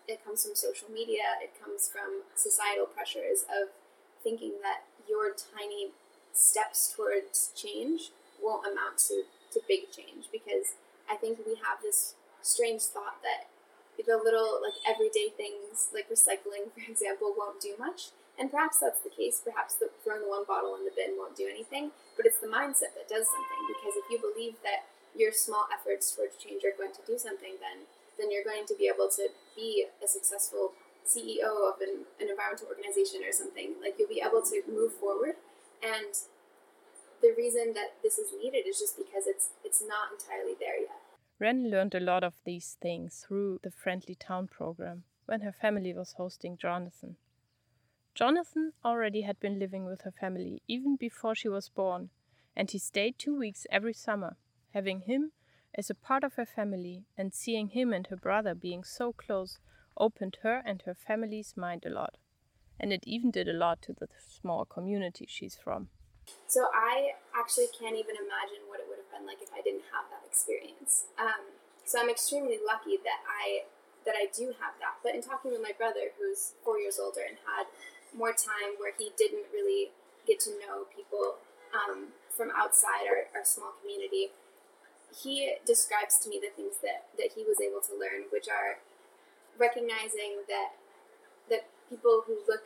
it 0.07 0.25
comes 0.25 0.45
from 0.45 0.55
social 0.55 0.89
media, 0.93 1.41
it 1.43 1.53
comes 1.63 1.89
from 1.89 2.23
societal 2.35 2.85
pressures 2.85 3.45
of 3.49 3.69
thinking 4.23 4.53
that 4.63 4.85
your 5.09 5.33
tiny 5.33 5.93
steps 6.33 6.93
towards 6.95 7.53
change 7.57 8.11
won't 8.43 8.67
amount 8.67 8.99
to, 8.99 9.23
to 9.53 9.61
big 9.67 9.91
change 9.91 10.27
because 10.31 10.75
I 11.09 11.17
think 11.17 11.39
we 11.47 11.55
have 11.55 11.81
this 11.83 12.15
strange 12.43 12.83
thought 12.83 13.23
that 13.23 13.49
the 14.03 14.19
little 14.19 14.61
like 14.63 14.77
everyday 14.83 15.31
things 15.31 15.89
like 15.95 16.11
recycling 16.11 16.71
for 16.75 16.83
example 16.85 17.35
won't 17.37 17.61
do 17.61 17.75
much 17.79 18.11
and 18.39 18.51
perhaps 18.51 18.79
that's 18.79 19.01
the 19.01 19.11
case 19.11 19.41
perhaps 19.45 19.75
the, 19.79 19.89
throwing 20.03 20.23
the 20.23 20.29
one 20.29 20.45
bottle 20.45 20.75
in 20.75 20.85
the 20.85 20.95
bin 20.95 21.15
won't 21.17 21.37
do 21.37 21.47
anything 21.47 21.91
but 22.17 22.27
it's 22.27 22.43
the 22.43 22.51
mindset 22.51 22.93
that 22.99 23.07
does 23.09 23.31
something 23.31 23.63
because 23.71 23.95
if 23.95 24.07
you 24.11 24.19
believe 24.19 24.59
that 24.63 24.91
your 25.15 25.31
small 25.31 25.67
efforts 25.71 26.11
towards 26.11 26.35
change 26.37 26.67
are 26.67 26.75
going 26.75 26.91
to 26.91 27.05
do 27.07 27.17
something 27.17 27.55
then 27.63 27.87
then 28.19 28.31
you're 28.31 28.47
going 28.47 28.67
to 28.67 28.75
be 28.75 28.87
able 28.87 29.09
to 29.09 29.29
be 29.57 29.87
a 30.03 30.07
successful 30.07 30.73
CEO 31.05 31.69
of 31.69 31.81
an, 31.85 32.09
an 32.21 32.33
environmental 32.33 32.69
organization 32.69 33.21
or 33.25 33.33
something. 33.33 33.77
Like 33.81 33.97
you'll 33.99 34.09
be 34.09 34.25
able 34.25 34.43
to 34.43 34.63
move 34.65 34.93
forward. 34.97 35.37
And 35.85 36.17
the 37.21 37.37
reason 37.37 37.77
that 37.77 38.01
this 38.03 38.19
is 38.19 38.33
needed 38.33 38.65
is 38.67 38.81
just 38.81 38.97
because 38.97 39.29
it's 39.29 39.53
it's 39.65 39.83
not 39.85 40.13
entirely 40.17 40.57
there 40.59 40.81
yet. 40.81 41.04
Ren 41.41 41.71
learned 41.71 41.95
a 41.95 42.01
lot 42.01 42.23
of 42.23 42.35
these 42.45 42.77
things 42.81 43.25
through 43.27 43.61
the 43.63 43.71
Friendly 43.71 44.15
Town 44.15 44.47
program 44.47 45.05
when 45.27 45.41
her 45.41 45.53
family 45.53 45.93
was 45.93 46.15
hosting 46.17 46.57
Jonathan. 46.57 47.17
Jonathan 48.15 48.73
already 48.85 49.23
had 49.23 49.41
been 49.41 49.59
living 49.59 49.85
with 49.85 50.03
her 50.03 50.13
family 50.13 50.63
even 50.69 50.95
before 50.95 51.35
she 51.35 51.49
was 51.49 51.69
born, 51.69 52.11
and 52.55 52.71
he 52.71 52.79
stayed 52.79 53.19
two 53.19 53.37
weeks 53.37 53.67
every 53.71 53.93
summer, 53.93 54.37
having 54.73 55.01
him 55.01 55.33
as 55.75 55.91
a 55.91 55.95
part 55.95 56.23
of 56.23 56.35
her 56.35 56.47
family, 56.47 57.05
and 57.19 57.35
seeing 57.35 57.69
him 57.69 57.93
and 57.93 58.07
her 58.07 58.17
brother 58.17 58.55
being 58.55 58.85
so 58.85 59.13
close 59.13 59.59
opened 59.97 60.39
her 60.43 60.63
and 60.65 60.83
her 60.83 60.95
family's 60.95 61.55
mind 61.57 61.85
a 61.85 61.91
lot. 61.91 62.17
And 62.79 62.93
it 62.93 63.03
even 63.07 63.33
did 63.33 63.49
a 63.49 63.53
lot 63.53 63.83
to 63.83 63.93
the 63.93 64.07
small 64.41 64.65
community 64.65 65.27
she's 65.29 65.57
from. 65.57 65.89
So 66.47 66.67
I 66.73 67.11
actually 67.37 67.67
can't 67.79 67.97
even 67.97 68.15
imagine 68.17 68.64
been 69.25 69.33
like 69.33 69.41
if 69.41 69.49
I 69.53 69.65
didn't 69.65 69.89
have 69.89 70.13
that 70.13 70.21
experience. 70.29 71.09
Um, 71.17 71.57
so 71.85 72.01
I'm 72.01 72.11
extremely 72.11 72.61
lucky 72.61 73.01
that 73.01 73.25
I 73.25 73.65
that 74.05 74.15
I 74.17 74.29
do 74.29 74.53
have 74.61 74.77
that. 74.85 75.01
But 75.03 75.17
in 75.17 75.23
talking 75.25 75.51
with 75.51 75.65
my 75.65 75.73
brother, 75.73 76.13
who's 76.21 76.53
four 76.61 76.79
years 76.79 77.01
older 77.01 77.25
and 77.25 77.41
had 77.49 77.73
more 78.13 78.37
time 78.37 78.77
where 78.77 78.93
he 78.93 79.11
didn't 79.17 79.49
really 79.49 79.97
get 80.29 80.39
to 80.41 80.51
know 80.61 80.85
people 80.93 81.41
um, 81.73 82.13
from 82.29 82.53
outside 82.53 83.09
our, 83.09 83.33
our 83.33 83.45
small 83.45 83.73
community, 83.81 84.29
he 85.09 85.57
describes 85.65 86.21
to 86.21 86.29
me 86.29 86.37
the 86.37 86.53
things 86.53 86.85
that, 86.85 87.09
that 87.17 87.33
he 87.35 87.49
was 87.49 87.65
able 87.65 87.81
to 87.81 87.97
learn, 87.97 88.29
which 88.29 88.45
are 88.49 88.85
recognizing 89.57 90.45
that 90.49 90.77
that 91.49 91.65
people 91.89 92.25
who 92.27 92.37
look 92.49 92.65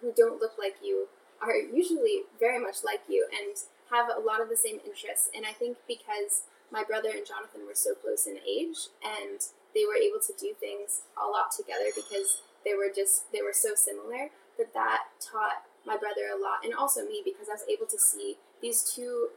who 0.00 0.12
don't 0.12 0.40
look 0.40 0.52
like 0.58 0.76
you 0.82 1.08
are 1.40 1.54
usually 1.54 2.22
very 2.40 2.58
much 2.58 2.82
like 2.84 3.00
you 3.08 3.26
and 3.30 3.56
have 3.90 4.08
a 4.08 4.20
lot 4.20 4.40
of 4.40 4.48
the 4.48 4.56
same 4.56 4.80
interests. 4.84 5.30
And 5.34 5.46
I 5.46 5.52
think 5.52 5.78
because 5.86 6.42
my 6.70 6.84
brother 6.84 7.08
and 7.08 7.26
Jonathan 7.26 7.66
were 7.66 7.74
so 7.74 7.94
close 7.94 8.26
in 8.26 8.38
age 8.46 8.92
and 9.02 9.40
they 9.74 9.84
were 9.84 9.96
able 9.96 10.20
to 10.20 10.32
do 10.38 10.52
things 10.58 11.02
a 11.16 11.26
lot 11.26 11.50
together 11.52 11.88
because 11.94 12.42
they 12.64 12.74
were 12.74 12.92
just 12.94 13.32
they 13.32 13.40
were 13.40 13.54
so 13.54 13.74
similar 13.74 14.28
that 14.58 14.74
that 14.74 15.08
taught 15.20 15.64
my 15.86 15.96
brother 15.96 16.28
a 16.28 16.36
lot 16.36 16.64
and 16.64 16.74
also 16.74 17.04
me 17.04 17.22
because 17.24 17.48
I 17.48 17.56
was 17.56 17.64
able 17.68 17.86
to 17.86 17.98
see 17.98 18.36
these 18.60 18.82
two 18.82 19.30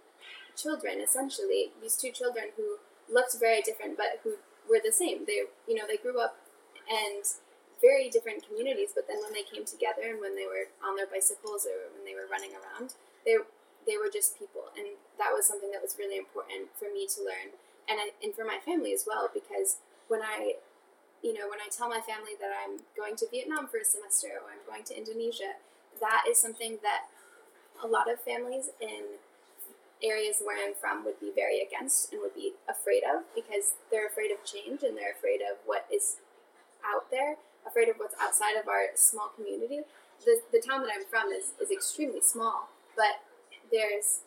children 0.56 1.00
essentially 1.00 1.72
these 1.82 1.96
two 1.96 2.12
children 2.12 2.52
who 2.58 2.78
looked 3.08 3.40
very 3.40 3.62
different 3.62 3.96
but 3.96 4.20
who 4.24 4.36
were 4.70 4.82
the 4.84 4.92
same 4.92 5.24
they 5.26 5.48
you 5.68 5.76
know 5.76 5.88
they 5.88 5.98
grew 5.98 6.20
up 6.20 6.36
and 6.90 7.24
very 7.80 8.10
different 8.10 8.46
communities 8.48 8.92
but 8.94 9.08
then 9.08 9.18
when 9.24 9.32
they 9.32 9.48
came 9.48 9.64
together 9.64 10.04
and 10.12 10.20
when 10.20 10.36
they 10.36 10.46
were 10.46 10.68
on 10.84 10.96
their 10.96 11.08
bicycles 11.08 11.66
or 11.66 11.88
when 11.96 12.04
they 12.04 12.14
were 12.14 12.28
running 12.30 12.52
around 12.52 12.94
they 13.26 13.38
they 13.88 13.98
were 13.98 14.10
just 14.12 14.38
people 14.38 14.70
and 14.78 14.86
that 15.18 15.34
was 15.34 15.46
something 15.46 15.72
that 15.72 15.82
was 15.82 15.96
really 15.98 16.18
important 16.18 16.70
for 16.78 16.92
me 16.92 17.08
to 17.08 17.22
learn 17.22 17.56
and 17.90 17.98
I, 18.00 18.14
and 18.24 18.34
for 18.34 18.46
my 18.46 18.58
family 18.64 18.94
as 18.94 19.06
well 19.08 19.30
because 19.34 19.78
when 20.08 20.22
I 20.22 20.62
you 21.22 21.34
know 21.34 21.50
when 21.50 21.60
I 21.62 21.70
tell 21.70 21.90
my 21.90 22.02
family 22.02 22.38
that 22.40 22.52
I'm 22.54 22.82
going 22.96 23.16
to 23.18 23.26
Vietnam 23.30 23.68
for 23.68 23.78
a 23.78 23.86
semester 23.86 24.42
or 24.42 24.54
I'm 24.54 24.64
going 24.66 24.84
to 24.90 24.98
Indonesia 24.98 25.58
that 26.00 26.26
is 26.30 26.38
something 26.38 26.80
that 26.82 27.10
a 27.84 27.88
lot 27.88 28.12
of 28.12 28.20
families 28.22 28.70
in 28.82 29.22
areas 30.04 30.42
where 30.44 30.58
I'm 30.58 30.74
from 30.74 31.06
would 31.06 31.20
be 31.20 31.32
very 31.34 31.62
against 31.62 32.12
and 32.12 32.22
would 32.22 32.36
be 32.36 32.54
afraid 32.68 33.04
of 33.04 33.24
because 33.36 33.74
they're 33.90 34.08
afraid 34.08 34.32
of 34.32 34.44
change 34.44 34.84
and 34.84 34.98
they're 34.98 35.14
afraid 35.14 35.42
of 35.42 35.58
what 35.66 35.86
is 35.94 36.18
out 36.86 37.10
there, 37.12 37.38
afraid 37.66 37.88
of 37.90 37.98
what's 37.98 38.16
outside 38.20 38.58
of 38.58 38.68
our 38.68 38.90
small 38.96 39.30
community. 39.36 39.82
The, 40.26 40.42
the 40.52 40.62
town 40.62 40.82
that 40.82 40.90
I'm 40.94 41.06
from 41.06 41.32
is, 41.32 41.54
is 41.62 41.72
extremely 41.72 42.22
small, 42.22 42.70
but 42.96 43.22
there's 43.72 44.22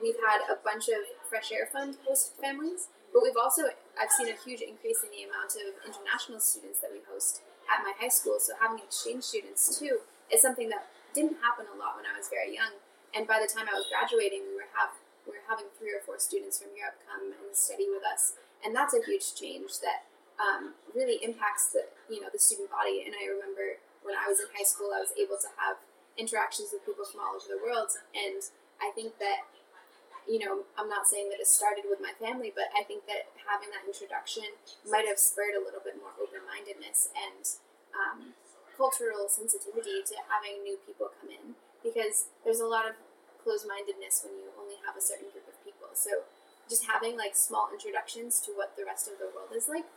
we've 0.00 0.20
had 0.26 0.44
a 0.48 0.56
bunch 0.60 0.88
of 0.88 1.04
fresh 1.28 1.52
air 1.52 1.68
fund 1.70 1.96
host 2.06 2.34
families, 2.40 2.88
but 3.12 3.22
we've 3.22 3.38
also 3.38 3.72
I've 3.98 4.12
seen 4.12 4.28
a 4.28 4.36
huge 4.36 4.60
increase 4.60 5.02
in 5.02 5.10
the 5.10 5.24
amount 5.24 5.56
of 5.56 5.74
international 5.84 6.40
students 6.40 6.80
that 6.80 6.92
we 6.92 7.00
host 7.08 7.42
at 7.68 7.84
my 7.84 7.92
high 7.98 8.12
school. 8.12 8.38
So 8.40 8.52
having 8.60 8.78
exchange 8.78 9.24
students 9.24 9.78
too 9.78 10.04
is 10.32 10.40
something 10.40 10.68
that 10.70 10.88
didn't 11.14 11.40
happen 11.44 11.68
a 11.68 11.76
lot 11.76 11.96
when 11.96 12.08
I 12.08 12.16
was 12.16 12.28
very 12.28 12.56
young. 12.56 12.80
And 13.12 13.28
by 13.28 13.36
the 13.40 13.48
time 13.48 13.68
I 13.68 13.76
was 13.76 13.84
graduating, 13.92 14.48
we 14.48 14.56
were 14.56 14.72
have 14.72 14.96
we 15.28 15.36
were 15.36 15.46
having 15.46 15.70
three 15.78 15.92
or 15.94 16.02
four 16.02 16.18
students 16.18 16.58
from 16.58 16.74
Europe 16.74 16.98
come 17.06 17.30
and 17.30 17.52
study 17.54 17.86
with 17.86 18.02
us, 18.02 18.34
and 18.64 18.74
that's 18.74 18.96
a 18.96 19.04
huge 19.04 19.36
change 19.36 19.78
that 19.84 20.08
um, 20.40 20.74
really 20.96 21.20
impacts 21.22 21.70
the 21.70 21.86
you 22.08 22.20
know 22.20 22.32
the 22.32 22.40
student 22.40 22.72
body. 22.72 23.04
And 23.04 23.14
I 23.14 23.28
remember 23.28 23.78
when 24.02 24.16
I 24.16 24.26
was 24.26 24.40
in 24.40 24.48
high 24.56 24.66
school, 24.66 24.90
I 24.90 25.04
was 25.04 25.14
able 25.14 25.38
to 25.38 25.50
have 25.60 25.78
interactions 26.16 26.72
with 26.72 26.84
people 26.84 27.04
from 27.04 27.20
all 27.20 27.36
over 27.36 27.48
the 27.48 27.60
world, 27.60 27.92
and 28.16 28.40
I 28.82 28.90
think 28.90 29.18
that 29.22 29.46
you 30.28 30.38
know, 30.38 30.62
I'm 30.78 30.86
not 30.86 31.10
saying 31.10 31.34
that 31.34 31.42
it 31.42 31.50
started 31.50 31.90
with 31.90 31.98
my 31.98 32.14
family, 32.14 32.54
but 32.54 32.70
I 32.78 32.86
think 32.86 33.10
that 33.10 33.34
having 33.42 33.74
that 33.74 33.82
introduction 33.82 34.54
might 34.86 35.02
have 35.10 35.18
spurred 35.18 35.58
a 35.58 35.62
little 35.62 35.82
bit 35.82 35.98
more 35.98 36.14
open 36.14 36.46
mindedness 36.46 37.10
and 37.10 37.42
um, 37.90 38.38
cultural 38.78 39.26
sensitivity 39.26 40.06
to 40.06 40.14
having 40.30 40.62
new 40.62 40.78
people 40.86 41.10
come 41.18 41.30
in 41.30 41.58
because 41.82 42.30
there's 42.46 42.62
a 42.62 42.70
lot 42.70 42.86
of 42.86 42.94
closed 43.42 43.66
mindedness 43.66 44.22
when 44.22 44.38
you 44.38 44.54
only 44.54 44.78
have 44.86 44.94
a 44.94 45.02
certain 45.02 45.26
group 45.34 45.50
of 45.50 45.58
people. 45.66 45.90
So 45.94 46.22
just 46.70 46.86
having 46.86 47.18
like 47.18 47.34
small 47.34 47.68
introductions 47.74 48.38
to 48.46 48.54
what 48.54 48.78
the 48.78 48.86
rest 48.86 49.10
of 49.10 49.18
the 49.18 49.26
world 49.34 49.50
is 49.50 49.66
like 49.66 49.90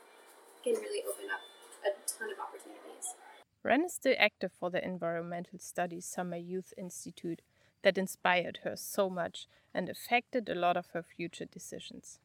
can 0.65 0.73
really 0.81 1.05
open 1.05 1.29
up 1.29 1.45
a 1.85 1.93
ton 2.09 2.33
of 2.33 2.41
opportunities. 2.41 3.13
Ren 3.61 3.85
is 3.85 3.93
still 3.93 4.17
active 4.17 4.51
for 4.53 4.69
the 4.69 4.83
Environmental 4.83 5.57
Studies 5.57 6.05
Summer 6.05 6.37
Youth 6.37 6.73
Institute 6.77 7.41
that 7.85 7.99
inspired 7.99 8.59
her 8.63 8.75
so 8.75 9.11
much 9.11 9.45
and 9.71 9.89
affected 9.89 10.49
a 10.49 10.55
lot 10.55 10.75
of 10.75 10.87
her 10.93 11.03
future 11.03 11.45
decisions. 11.45 12.17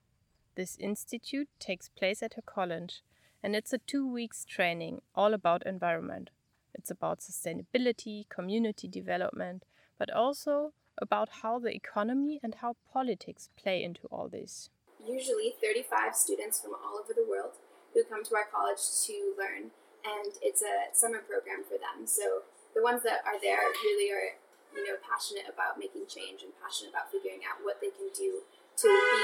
This 0.56 0.74
institute 0.80 1.48
takes 1.58 1.90
place 1.90 2.22
at 2.22 2.32
her 2.32 2.42
college 2.42 3.02
and 3.42 3.54
it's 3.54 3.74
a 3.74 3.78
two 3.78 4.10
weeks 4.10 4.46
training 4.46 5.02
all 5.14 5.34
about 5.34 5.66
environment. 5.66 6.30
It's 6.74 6.90
about 6.90 7.20
sustainability, 7.20 8.26
community 8.30 8.88
development, 8.88 9.64
but 9.98 10.10
also 10.10 10.72
about 10.96 11.28
how 11.42 11.58
the 11.58 11.74
economy 11.74 12.40
and 12.42 12.54
how 12.56 12.76
politics 12.90 13.50
play 13.62 13.84
into 13.84 14.06
all 14.10 14.28
this. 14.28 14.70
Usually 15.06 15.52
35 15.60 16.16
students 16.16 16.58
from 16.58 16.72
all 16.72 16.98
over 16.98 17.12
the 17.14 17.28
world 17.28 17.52
who 17.92 18.02
come 18.04 18.24
to 18.24 18.34
our 18.34 18.48
college 18.50 18.80
to 19.06 19.34
learn, 19.36 19.72
and 20.04 20.32
it's 20.40 20.62
a 20.62 20.94
summer 20.94 21.18
program 21.18 21.64
for 21.64 21.76
them. 21.76 22.06
So 22.06 22.48
the 22.74 22.82
ones 22.82 23.02
that 23.02 23.20
are 23.26 23.40
there 23.40 23.60
really 23.84 24.10
are, 24.12 24.40
you 24.74 24.86
know, 24.86 24.98
passionate 25.02 25.50
about 25.50 25.78
making 25.78 26.06
change 26.06 26.42
and 26.42 26.52
passionate 26.62 26.90
about 26.94 27.10
figuring 27.10 27.42
out 27.46 27.62
what 27.62 27.80
they 27.80 27.90
can 27.90 28.08
do 28.14 28.46
to 28.80 28.86
be 28.88 29.22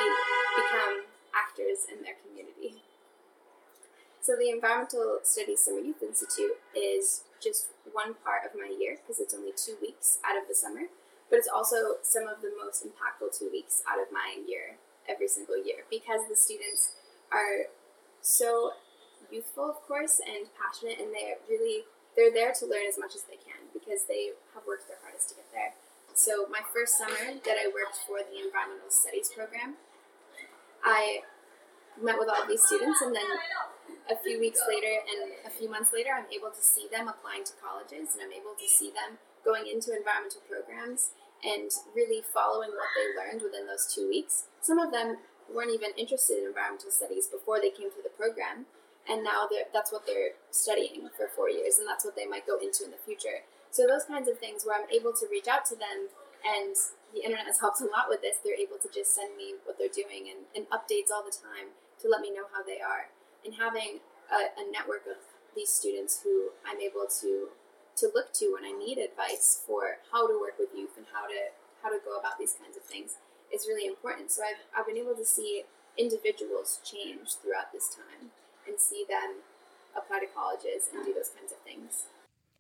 become 0.59 1.07
actors 1.33 1.87
in 1.91 2.03
their 2.03 2.19
community. 2.25 2.83
So 4.21 4.35
the 4.35 4.51
Environmental 4.51 5.21
Studies 5.23 5.61
Summer 5.63 5.79
Youth 5.79 6.03
Institute 6.03 6.59
is 6.75 7.23
just 7.39 7.71
one 7.93 8.15
part 8.25 8.43
of 8.43 8.59
my 8.59 8.67
year 8.67 8.99
because 8.99 9.21
it's 9.21 9.35
only 9.35 9.53
two 9.55 9.77
weeks 9.81 10.19
out 10.27 10.37
of 10.41 10.49
the 10.49 10.55
summer 10.55 10.91
but 11.29 11.39
it's 11.39 11.49
also 11.49 11.99
some 12.03 12.29
of 12.29 12.41
the 12.43 12.53
most 12.63 12.85
impactful 12.85 13.37
two 13.37 13.51
weeks 13.51 13.83
out 13.89 13.99
of 14.01 14.13
my 14.13 14.39
year 14.47 14.77
every 15.09 15.29
single 15.29 15.57
year 15.57 15.85
because 15.91 16.23
the 16.29 16.37
students 16.37 16.97
are 17.33 17.71
so 18.21 18.73
youthful 19.31 19.71
of 19.71 19.77
course 19.87 20.21
and 20.25 20.47
passionate 20.55 20.99
and 20.99 21.13
they're 21.15 21.39
really 21.49 21.85
they're 22.17 22.33
there 22.33 22.53
to 22.53 22.67
learn 22.67 22.87
as 22.89 22.99
much 22.99 23.15
as 23.15 23.23
they 23.23 23.37
can 23.37 23.56
because 23.77 24.09
they 24.09 24.33
have 24.57 24.65
worked 24.65 24.89
their 24.89 25.01
hardest 25.05 25.29
to 25.31 25.35
get 25.37 25.49
there 25.53 25.73
so 26.17 26.49
my 26.49 26.65
first 26.73 26.97
summer 26.97 27.37
that 27.45 27.57
i 27.61 27.69
worked 27.69 28.01
for 28.09 28.25
the 28.25 28.41
environmental 28.41 28.89
studies 28.89 29.29
program 29.33 29.77
i 30.85 31.21
met 32.01 32.17
with 32.17 32.29
all 32.29 32.45
these 32.49 32.65
students 32.65 33.01
and 33.05 33.13
then 33.13 33.29
a 34.09 34.17
few 34.25 34.41
weeks 34.41 34.61
later 34.69 35.01
and 35.05 35.33
a 35.45 35.53
few 35.53 35.69
months 35.69 35.93
later 35.93 36.11
i'm 36.17 36.29
able 36.33 36.53
to 36.53 36.63
see 36.65 36.89
them 36.89 37.09
applying 37.09 37.45
to 37.45 37.53
colleges 37.61 38.17
and 38.17 38.25
i'm 38.25 38.33
able 38.33 38.57
to 38.57 38.69
see 38.69 38.89
them 38.93 39.21
going 39.47 39.71
into 39.71 39.95
environmental 39.95 40.43
programs 40.51 41.15
and 41.47 41.71
really 41.95 42.23
following 42.35 42.71
what 42.75 42.91
they 42.99 43.07
learned 43.15 43.43
within 43.43 43.67
those 43.67 43.87
two 43.87 44.09
weeks. 44.09 44.51
Some 44.61 44.79
of 44.79 44.91
them 44.91 45.19
weren't 45.47 45.71
even 45.71 45.91
interested 45.97 46.43
in 46.43 46.51
environmental 46.51 46.91
studies 46.91 47.29
before 47.29 47.61
they 47.61 47.71
came 47.71 47.91
through 47.91 48.03
the 48.03 48.19
program, 48.19 48.67
and 49.09 49.23
now 49.23 49.47
that's 49.73 49.93
what 49.93 50.07
they're 50.07 50.35
studying 50.51 51.09
for 51.17 51.29
four 51.29 51.49
years, 51.49 51.79
and 51.79 51.87
that's 51.87 52.05
what 52.05 52.17
they 52.17 52.27
might 52.27 52.47
go 52.47 52.59
into 52.59 52.85
in 52.85 52.91
the 52.91 52.99
future. 52.99 53.47
So 53.77 53.85
those 53.85 54.09
kinds 54.09 54.25
of 54.25 54.41
things 54.41 54.65
where 54.65 54.73
I'm 54.73 54.89
able 54.89 55.13
to 55.13 55.29
reach 55.29 55.45
out 55.45 55.69
to 55.69 55.77
them, 55.77 56.09
and 56.41 56.73
the 57.13 57.21
internet 57.21 57.45
has 57.45 57.61
helped 57.61 57.85
a 57.85 57.93
lot 57.93 58.09
with 58.09 58.25
this. 58.25 58.41
They're 58.41 58.57
able 58.57 58.81
to 58.81 58.89
just 58.89 59.13
send 59.13 59.37
me 59.37 59.61
what 59.69 59.77
they're 59.77 59.93
doing 59.93 60.33
and, 60.33 60.49
and 60.57 60.65
updates 60.73 61.13
all 61.13 61.21
the 61.21 61.29
time 61.29 61.77
to 62.01 62.09
let 62.09 62.25
me 62.25 62.33
know 62.33 62.49
how 62.49 62.65
they 62.65 62.81
are, 62.81 63.13
and 63.45 63.61
having 63.61 64.01
a, 64.33 64.57
a 64.57 64.65
network 64.65 65.05
of 65.05 65.21
these 65.53 65.69
students 65.69 66.25
who 66.25 66.57
I'm 66.65 66.81
able 66.81 67.05
to 67.21 67.53
to 68.01 68.13
look 68.17 68.33
to 68.41 68.57
when 68.57 68.65
I 68.65 68.73
need 68.73 68.97
advice 68.97 69.61
for 69.69 70.01
how 70.09 70.25
to 70.25 70.41
work 70.41 70.57
with 70.57 70.73
youth 70.73 70.97
and 70.97 71.13
how 71.13 71.29
to 71.29 71.53
how 71.85 71.93
to 71.93 72.01
go 72.01 72.17
about 72.17 72.41
these 72.41 72.57
kinds 72.57 72.81
of 72.81 72.85
things 72.89 73.21
is 73.53 73.69
really 73.69 73.85
important. 73.85 74.33
So 74.33 74.41
I've, 74.41 74.65
I've 74.73 74.89
been 74.89 74.97
able 74.97 75.21
to 75.21 75.25
see 75.25 75.69
individuals 76.01 76.81
change 76.81 77.37
throughout 77.45 77.77
this 77.77 77.93
time 77.93 78.33
and 78.65 78.81
see 78.81 79.05
them 79.05 79.45
apply 79.93 80.25
to 80.25 80.29
colleges 80.33 80.89
and 80.93 81.05
do 81.05 81.13
those 81.13 81.29
kinds 81.37 81.53
of 81.53 81.61
things. 81.61 82.09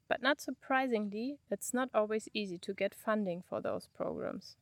But 0.08 0.22
not 0.22 0.40
surprisingly, 0.40 1.38
it's 1.50 1.74
not 1.74 1.88
always 1.92 2.28
easy 2.32 2.58
to 2.58 2.74
get 2.74 2.94
funding 2.94 3.42
for 3.48 3.60
those 3.60 3.88
programs. 3.96 4.56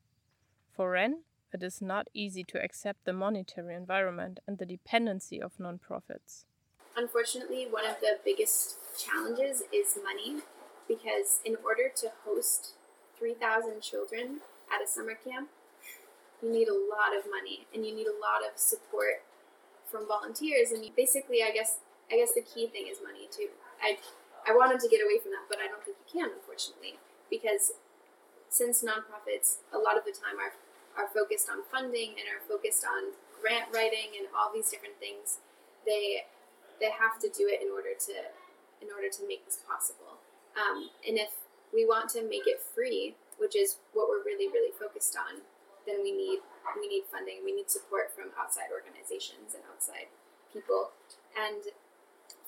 For 0.74 0.90
Ren, 0.90 1.22
it 1.52 1.62
is 1.62 1.82
not 1.82 2.08
easy 2.14 2.42
to 2.44 2.62
accept 2.62 3.04
the 3.04 3.12
monetary 3.12 3.74
environment 3.74 4.40
and 4.46 4.58
the 4.58 4.66
dependency 4.66 5.40
of 5.40 5.56
nonprofits. 5.58 6.44
Unfortunately, 6.96 7.66
one 7.68 7.84
of 7.84 8.00
the 8.00 8.18
biggest 8.24 8.76
challenges 8.98 9.62
is 9.72 9.98
money 10.02 10.42
because 10.88 11.40
in 11.44 11.56
order 11.64 11.90
to 11.96 12.10
host 12.24 12.72
3,000 13.18 13.80
children 13.80 14.40
at 14.72 14.82
a 14.82 14.86
summer 14.86 15.14
camp, 15.14 15.50
you 16.42 16.50
need 16.50 16.68
a 16.68 16.74
lot 16.74 17.16
of 17.16 17.30
money 17.30 17.66
and 17.74 17.86
you 17.86 17.94
need 17.94 18.06
a 18.06 18.20
lot 18.20 18.42
of 18.44 18.58
support 18.58 19.22
from 19.90 20.06
volunteers 20.06 20.70
and 20.72 20.84
basically 20.96 21.42
I 21.42 21.52
guess 21.52 21.78
I 22.10 22.16
guess 22.16 22.34
the 22.34 22.42
key 22.42 22.66
thing 22.66 22.86
is 22.90 22.98
money 23.02 23.28
too. 23.30 23.48
I 23.82 23.98
I 24.46 24.52
wanted 24.52 24.80
to 24.80 24.88
get 24.88 25.00
away 25.00 25.18
from 25.18 25.32
that, 25.32 25.48
but 25.48 25.58
I 25.58 25.66
don't 25.66 25.82
think 25.84 25.96
you 26.04 26.20
can 26.20 26.30
unfortunately 26.32 27.00
because 27.30 27.72
since 28.48 28.84
nonprofits 28.84 29.64
a 29.72 29.78
lot 29.78 29.98
of 29.98 30.04
the 30.04 30.12
time 30.12 30.38
are 30.38 30.54
are 30.94 31.10
focused 31.10 31.50
on 31.50 31.66
funding 31.66 32.14
and 32.14 32.30
are 32.30 32.42
focused 32.46 32.86
on 32.86 33.18
grant 33.42 33.66
writing 33.74 34.14
and 34.14 34.30
all 34.30 34.54
these 34.54 34.70
different 34.70 34.94
things, 35.02 35.42
they 35.84 36.22
they 36.78 36.90
have 36.90 37.18
to 37.18 37.28
do 37.28 37.50
it 37.50 37.60
in 37.62 37.70
order 37.72 37.96
to 37.98 38.14
in 38.82 38.88
order 38.94 39.08
to 39.08 39.26
make 39.26 39.44
this 39.44 39.58
possible. 39.66 40.22
Um, 40.54 40.90
and 41.02 41.18
if 41.18 41.34
we 41.74 41.84
want 41.84 42.10
to 42.14 42.22
make 42.22 42.46
it 42.46 42.62
free, 42.62 43.16
which 43.38 43.56
is 43.56 43.82
what 43.92 44.08
we're 44.08 44.22
really 44.22 44.46
really 44.46 44.72
focused 44.72 45.16
on, 45.18 45.42
then 45.86 46.02
we 46.02 46.12
need 46.12 46.40
we 46.78 46.88
need 46.88 47.04
funding. 47.10 47.44
We 47.44 47.52
need 47.52 47.70
support 47.70 48.14
from 48.14 48.30
outside 48.38 48.72
organizations 48.72 49.54
and 49.54 49.62
outside 49.68 50.08
people. 50.52 50.90
And 51.34 51.74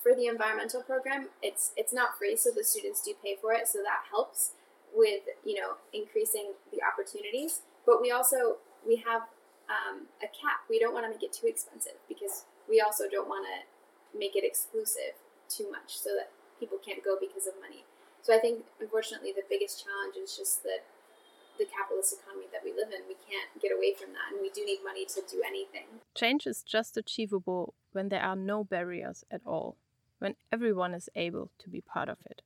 for 0.01 0.15
the 0.15 0.27
environmental 0.27 0.81
program, 0.81 1.29
it's 1.41 1.71
it's 1.75 1.93
not 1.93 2.17
free, 2.17 2.35
so 2.35 2.49
the 2.55 2.63
students 2.63 3.01
do 3.01 3.13
pay 3.23 3.35
for 3.39 3.53
it, 3.53 3.67
so 3.67 3.79
that 3.79 4.07
helps 4.09 4.51
with 4.93 5.23
you 5.43 5.59
know 5.59 5.75
increasing 5.93 6.53
the 6.71 6.79
opportunities. 6.81 7.61
But 7.85 8.01
we 8.01 8.11
also 8.11 8.57
we 8.85 8.97
have 8.97 9.23
um, 9.69 10.07
a 10.21 10.27
cap. 10.27 10.63
We 10.69 10.79
don't 10.79 10.93
want 10.93 11.05
to 11.05 11.11
make 11.11 11.23
it 11.23 11.33
too 11.33 11.47
expensive 11.47 11.99
because 12.07 12.45
we 12.69 12.81
also 12.81 13.05
don't 13.09 13.27
want 13.27 13.45
to 13.47 14.17
make 14.17 14.35
it 14.35 14.43
exclusive 14.43 15.15
too 15.49 15.69
much, 15.71 15.97
so 15.97 16.11
that 16.15 16.31
people 16.59 16.77
can't 16.83 17.03
go 17.03 17.17
because 17.19 17.47
of 17.47 17.53
money. 17.61 17.83
So 18.21 18.35
I 18.35 18.39
think 18.39 18.65
unfortunately 18.79 19.31
the 19.31 19.47
biggest 19.49 19.83
challenge 19.83 20.15
is 20.21 20.35
just 20.35 20.63
that 20.63 20.83
the 21.57 21.65
capitalist 21.65 22.13
economy 22.13 22.45
that 22.51 22.61
we 22.63 22.71
live 22.71 22.93
in. 22.93 23.01
We 23.07 23.17
can't 23.25 23.49
get 23.61 23.71
away 23.73 23.93
from 23.93 24.13
that, 24.13 24.31
and 24.31 24.41
we 24.41 24.49
do 24.49 24.63
need 24.65 24.79
money 24.83 25.05
to 25.05 25.21
do 25.29 25.41
anything. 25.45 26.01
Change 26.15 26.47
is 26.47 26.63
just 26.63 26.97
achievable 26.97 27.73
when 27.91 28.09
there 28.09 28.21
are 28.21 28.35
no 28.35 28.63
barriers 28.63 29.23
at 29.31 29.41
all, 29.45 29.77
when 30.19 30.35
everyone 30.51 30.93
is 30.93 31.09
able 31.15 31.51
to 31.59 31.69
be 31.69 31.81
part 31.81 32.09
of 32.09 32.17
it. 32.25 32.41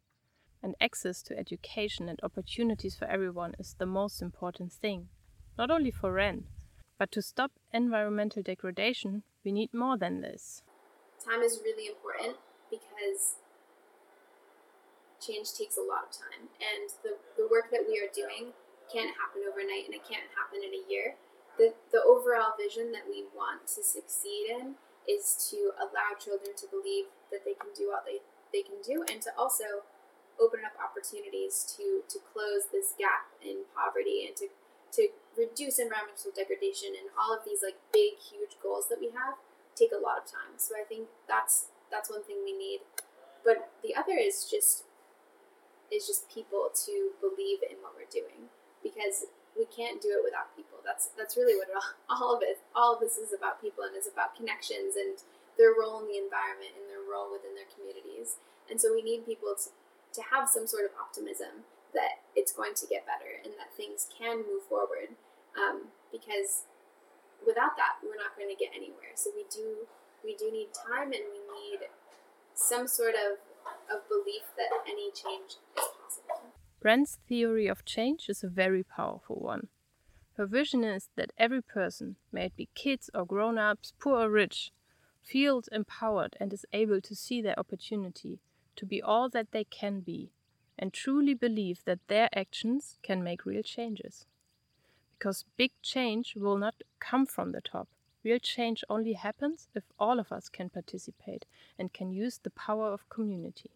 And 0.63 0.75
access 0.79 1.21
to 1.23 1.37
education 1.37 2.07
and 2.07 2.19
opportunities 2.21 2.95
for 2.95 3.05
everyone 3.05 3.55
is 3.57 3.75
the 3.77 3.85
most 3.85 4.21
important 4.21 4.71
thing, 4.71 5.07
not 5.57 5.71
only 5.71 5.91
for 5.91 6.11
Ren, 6.11 6.45
but 6.99 7.11
to 7.13 7.21
stop 7.21 7.51
environmental 7.73 8.43
degradation, 8.43 9.23
we 9.43 9.51
need 9.51 9.73
more 9.73 9.97
than 9.97 10.21
this. 10.21 10.61
Time 11.23 11.41
is 11.41 11.59
really 11.63 11.87
important 11.87 12.37
because 12.69 13.41
change 15.19 15.53
takes 15.53 15.77
a 15.77 15.85
lot 15.85 16.09
of 16.09 16.13
time, 16.13 16.49
and 16.61 16.89
the, 17.03 17.17
the 17.37 17.47
work 17.49 17.69
that 17.71 17.85
we 17.87 17.97
are 17.97 18.09
doing 18.13 18.53
can't 18.91 19.15
happen 19.17 19.41
overnight 19.47 19.85
and 19.85 19.95
it 19.95 20.03
can't 20.03 20.29
happen 20.35 20.61
in 20.61 20.73
a 20.75 20.83
year. 20.89 21.15
The, 21.57 21.73
the 21.91 22.03
overall 22.03 22.53
vision 22.57 22.91
that 22.91 23.07
we 23.07 23.25
want 23.33 23.67
to 23.75 23.83
succeed 23.83 24.49
in 24.49 24.75
is 25.07 25.49
to 25.49 25.71
allow 25.79 26.17
children 26.19 26.51
to 26.57 26.67
believe 26.67 27.09
that 27.31 27.43
they 27.47 27.55
can 27.55 27.71
do 27.75 27.89
what 27.89 28.05
they, 28.05 28.19
they 28.51 28.63
can 28.63 28.79
do 28.83 29.03
and 29.07 29.21
to 29.23 29.31
also 29.39 29.87
open 30.39 30.61
up 30.65 30.75
opportunities 30.79 31.63
to, 31.77 32.03
to 32.07 32.19
close 32.31 32.71
this 32.71 32.93
gap 32.97 33.31
in 33.39 33.67
poverty 33.75 34.25
and 34.27 34.35
to, 34.35 34.47
to 34.91 35.09
reduce 35.37 35.79
environmental 35.79 36.31
degradation 36.35 36.91
and 36.95 37.11
all 37.15 37.31
of 37.31 37.43
these 37.47 37.63
like 37.63 37.79
big 37.93 38.19
huge 38.19 38.59
goals 38.59 38.91
that 38.91 38.99
we 38.99 39.11
have 39.15 39.39
take 39.75 39.95
a 39.95 40.01
lot 40.01 40.19
of 40.19 40.27
time 40.27 40.59
so 40.59 40.75
i 40.75 40.83
think 40.83 41.07
that's 41.31 41.71
that's 41.87 42.11
one 42.11 42.23
thing 42.23 42.43
we 42.43 42.51
need 42.51 42.83
but 43.43 43.71
the 43.83 43.95
other 43.95 44.19
is 44.19 44.43
just 44.43 44.83
is 45.91 46.07
just 46.07 46.31
people 46.31 46.71
to 46.71 47.11
believe 47.19 47.59
in 47.63 47.79
what 47.83 47.93
we're 47.95 48.09
doing 48.09 48.47
because 48.83 49.27
we 49.59 49.67
can't 49.67 49.99
do 50.01 50.15
it 50.15 50.23
without 50.23 50.55
people. 50.55 50.79
That's 50.83 51.11
that's 51.19 51.35
really 51.35 51.59
what 51.59 51.67
all, 51.75 51.91
all 52.09 52.35
of 52.37 52.41
it 52.41 52.63
all 52.73 52.95
of 52.95 52.99
this 53.03 53.19
is 53.19 53.35
about 53.35 53.61
people 53.61 53.83
and 53.83 53.95
is 53.95 54.07
about 54.07 54.35
connections 54.35 54.95
and 54.95 55.19
their 55.57 55.75
role 55.75 55.99
in 55.99 56.07
the 56.07 56.19
environment 56.19 56.77
and 56.77 56.87
their 56.87 57.03
role 57.03 57.31
within 57.31 57.55
their 57.55 57.69
communities. 57.69 58.39
And 58.69 58.79
so 58.79 58.93
we 58.93 59.01
need 59.01 59.25
people 59.25 59.55
to, 59.55 59.69
to 60.15 60.21
have 60.31 60.47
some 60.47 60.67
sort 60.67 60.85
of 60.85 60.91
optimism 60.95 61.67
that 61.93 62.23
it's 62.35 62.51
going 62.51 62.73
to 62.75 62.87
get 62.87 63.03
better 63.05 63.43
and 63.43 63.53
that 63.59 63.75
things 63.75 64.07
can 64.07 64.47
move 64.47 64.63
forward. 64.69 65.19
Um, 65.55 65.91
because 66.11 66.71
without 67.45 67.75
that, 67.75 67.99
we're 68.03 68.15
not 68.15 68.37
going 68.37 68.47
to 68.47 68.55
get 68.55 68.71
anywhere. 68.75 69.15
So 69.15 69.31
we 69.35 69.43
do 69.51 69.87
we 70.23 70.35
do 70.35 70.51
need 70.51 70.69
time 70.71 71.11
and 71.11 71.25
we 71.33 71.41
need 71.43 71.89
some 72.53 72.87
sort 72.87 73.15
of 73.15 73.39
of 73.91 74.07
belief 74.07 74.47
that 74.57 74.69
any 74.87 75.11
change 75.11 75.59
is 75.75 75.87
possible. 75.99 76.51
Ren's 76.83 77.19
theory 77.27 77.67
of 77.67 77.85
change 77.85 78.27
is 78.29 78.43
a 78.43 78.47
very 78.47 78.83
powerful 78.83 79.35
one. 79.35 79.67
Her 80.37 80.45
vision 80.45 80.83
is 80.83 81.09
that 81.15 81.31
every 81.37 81.61
person, 81.61 82.15
may 82.31 82.45
it 82.45 82.55
be 82.55 82.69
kids 82.73 83.09
or 83.13 83.25
grown 83.25 83.57
ups, 83.57 83.93
poor 83.99 84.21
or 84.21 84.29
rich, 84.29 84.71
feels 85.21 85.67
empowered 85.69 86.35
and 86.39 86.51
is 86.53 86.65
able 86.73 87.01
to 87.01 87.15
see 87.15 87.41
their 87.41 87.59
opportunity 87.59 88.39
to 88.75 88.85
be 88.85 89.01
all 89.01 89.29
that 89.29 89.51
they 89.51 89.63
can 89.63 89.99
be 89.99 90.31
and 90.77 90.93
truly 90.93 91.33
believe 91.33 91.83
that 91.85 92.07
their 92.07 92.29
actions 92.33 92.97
can 93.03 93.23
make 93.23 93.45
real 93.45 93.61
changes. 93.61 94.25
Because 95.17 95.45
big 95.55 95.71
change 95.83 96.35
will 96.35 96.57
not 96.57 96.75
come 96.99 97.25
from 97.25 97.51
the 97.51 97.61
top. 97.61 97.87
Real 98.23 98.39
change 98.39 98.83
only 98.89 99.13
happens 99.13 99.67
if 99.75 99.83
all 99.99 100.19
of 100.19 100.31
us 100.31 100.49
can 100.49 100.69
participate 100.69 101.45
and 101.77 101.93
can 101.93 102.11
use 102.11 102.39
the 102.39 102.49
power 102.49 102.87
of 102.91 103.09
community. 103.09 103.71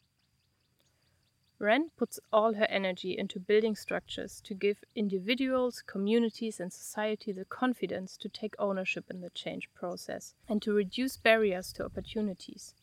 Ren 1.58 1.90
puts 1.96 2.20
all 2.34 2.56
her 2.56 2.66
energy 2.66 3.18
into 3.18 3.40
building 3.40 3.76
structures 3.76 4.42
to 4.42 4.54
give 4.54 4.84
individuals, 4.94 5.82
communities, 5.82 6.60
and 6.60 6.72
society 6.72 7.32
the 7.32 7.46
confidence 7.46 8.18
to 8.18 8.28
take 8.28 8.56
ownership 8.60 9.06
in 9.10 9.22
the 9.22 9.30
change 9.30 9.70
process 9.74 10.34
and 10.50 10.62
to 10.62 10.74
reduce 10.74 11.16
barriers 11.16 11.72
to 11.74 11.86
opportunities. 11.86 12.74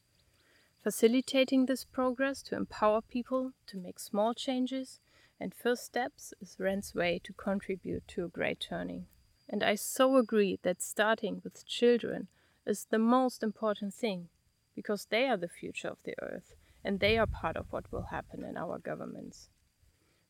Facilitating 0.82 1.66
this 1.66 1.84
progress 1.84 2.42
to 2.42 2.56
empower 2.56 3.02
people 3.02 3.52
to 3.66 3.76
make 3.76 3.98
small 3.98 4.32
changes 4.32 5.00
and 5.38 5.54
first 5.54 5.84
steps 5.84 6.32
is 6.40 6.56
Ren's 6.58 6.94
way 6.94 7.20
to 7.24 7.32
contribute 7.34 8.08
to 8.08 8.24
a 8.24 8.28
great 8.28 8.58
turning. 8.58 9.06
And 9.48 9.62
I 9.62 9.74
so 9.74 10.16
agree 10.16 10.58
that 10.62 10.80
starting 10.80 11.42
with 11.44 11.66
children 11.66 12.28
is 12.64 12.86
the 12.86 12.98
most 12.98 13.42
important 13.42 13.92
thing 13.92 14.28
because 14.74 15.06
they 15.10 15.28
are 15.28 15.36
the 15.36 15.48
future 15.48 15.88
of 15.88 16.02
the 16.04 16.14
earth 16.22 16.54
and 16.84 17.00
they 17.00 17.18
are 17.18 17.26
part 17.26 17.56
of 17.56 17.72
what 17.72 17.90
will 17.92 18.06
happen 18.10 18.44
in 18.44 18.56
our 18.56 18.78
governments. 18.78 19.48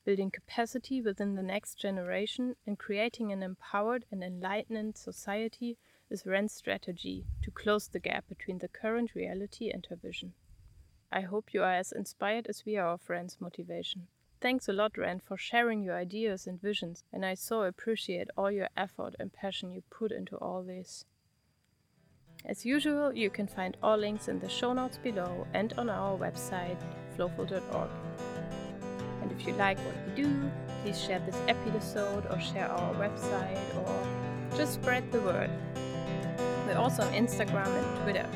Building 0.05 0.31
capacity 0.31 1.01
within 1.01 1.37
the 1.37 1.43
next 1.43 1.77
generation 1.79 2.57
and 2.67 2.79
creating 2.79 3.31
an 3.31 3.43
empowered 3.43 4.05
and 4.11 4.23
enlightened 4.25 4.97
society 4.97 5.79
is 6.11 6.27
Ren's 6.27 6.53
strategy 6.53 7.25
to 7.43 7.51
close 7.51 7.89
the 7.89 8.01
gap 8.01 8.29
between 8.29 8.59
the 8.59 8.69
current 8.69 9.15
reality 9.15 9.71
and 9.71 9.87
her 9.87 9.97
vision. 9.97 10.35
I 11.13 11.21
hope 11.21 11.55
you 11.55 11.63
are 11.63 11.75
as 11.75 11.93
inspired 11.93 12.47
as 12.49 12.65
we 12.65 12.77
are 12.77 12.89
of 12.89 13.09
Ren's 13.09 13.37
motivation. 13.41 14.09
Thanks 14.41 14.69
a 14.69 14.73
lot, 14.73 14.99
Ren, 14.99 15.21
for 15.21 15.37
sharing 15.37 15.83
your 15.83 15.95
ideas 15.95 16.49
and 16.49 16.61
visions, 16.61 17.05
and 17.13 17.25
I 17.25 17.35
so 17.35 17.63
appreciate 17.63 18.29
all 18.37 18.51
your 18.51 18.69
effort 18.77 19.15
and 19.21 19.33
passion 19.33 19.71
you 19.71 19.83
put 19.89 20.11
into 20.11 20.37
all 20.37 20.65
this. 20.65 21.05
As 22.45 22.67
usual, 22.67 23.15
you 23.15 23.31
can 23.31 23.47
find 23.47 23.77
all 23.85 23.97
links 23.97 24.27
in 24.27 24.41
the 24.41 24.49
show 24.49 24.73
notes 24.73 24.99
below 24.99 25.47
and 25.55 25.73
on 25.75 25.89
our 25.89 26.19
website, 26.19 26.77
flowful.org. 27.15 27.89
And 29.23 29.31
if 29.31 29.47
you 29.47 29.53
like 29.55 29.79
what 29.79 29.95
we 30.05 30.23
do, 30.25 30.51
please 30.83 31.01
share 31.01 31.21
this 31.21 31.37
episode 31.47 32.27
or 32.31 32.41
share 32.41 32.69
our 32.69 32.95
website 32.95 33.59
or 33.77 34.57
just 34.57 34.75
spread 34.75 35.11
the 35.13 35.21
word. 35.21 35.51
We're 36.67 36.79
also 36.79 37.05
on 37.05 37.13
Instagram 37.13 37.69
and 37.69 38.03
Twitter. 38.03 38.29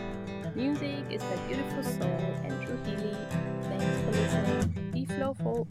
Music 0.54 1.04
is 1.10 1.22
by 1.22 1.36
Beautiful 1.48 1.82
Soul, 1.82 2.20
Andrew 2.44 2.78
Healy. 2.84 3.16
Thanks 3.62 3.84
for 4.04 4.10
listening. 4.12 4.90
Be 4.92 5.04
flowful. 5.04 5.66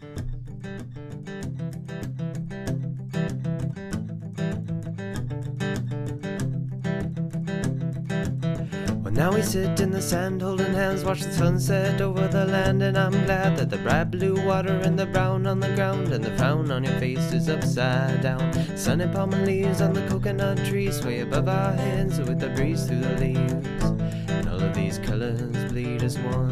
now 9.15 9.31
we 9.33 9.41
sit 9.41 9.79
in 9.79 9.91
the 9.91 10.01
sand 10.01 10.41
holding 10.41 10.73
hands, 10.73 11.05
watch 11.05 11.21
the 11.21 11.31
sunset 11.31 12.01
over 12.01 12.27
the 12.27 12.45
land, 12.45 12.83
and 12.83 12.97
I'm 12.97 13.13
glad 13.25 13.55
that 13.55 13.69
the 13.69 13.77
bright 13.77 14.11
blue 14.11 14.35
water 14.45 14.73
and 14.83 14.99
the 14.99 15.05
brown 15.05 15.47
on 15.47 15.61
the 15.61 15.73
ground 15.73 16.11
and 16.11 16.21
the 16.21 16.35
frown 16.37 16.69
on 16.69 16.83
your 16.83 16.99
face 16.99 17.31
is 17.31 17.47
upside 17.47 18.21
down. 18.21 18.51
Sun 18.77 18.99
and 18.99 19.13
palm 19.13 19.31
leaves 19.31 19.79
on 19.79 19.93
the 19.93 20.05
coconut 20.09 20.57
tree 20.65 20.91
sway 20.91 21.21
above 21.21 21.47
our 21.47 21.71
heads 21.71 22.19
with 22.19 22.39
the 22.39 22.49
breeze 22.49 22.85
through 22.85 22.99
the 22.99 23.15
leaves, 23.15 23.85
and 24.29 24.49
all 24.49 24.61
of 24.61 24.73
these 24.75 24.99
colors 24.99 25.71
bleed 25.71 26.03
as 26.03 26.19
one. 26.19 26.51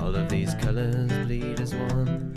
All 0.00 0.14
of 0.14 0.26
these 0.30 0.54
colors 0.54 1.12
bleed 1.26 1.60
as 1.60 1.74
one. 1.74 2.35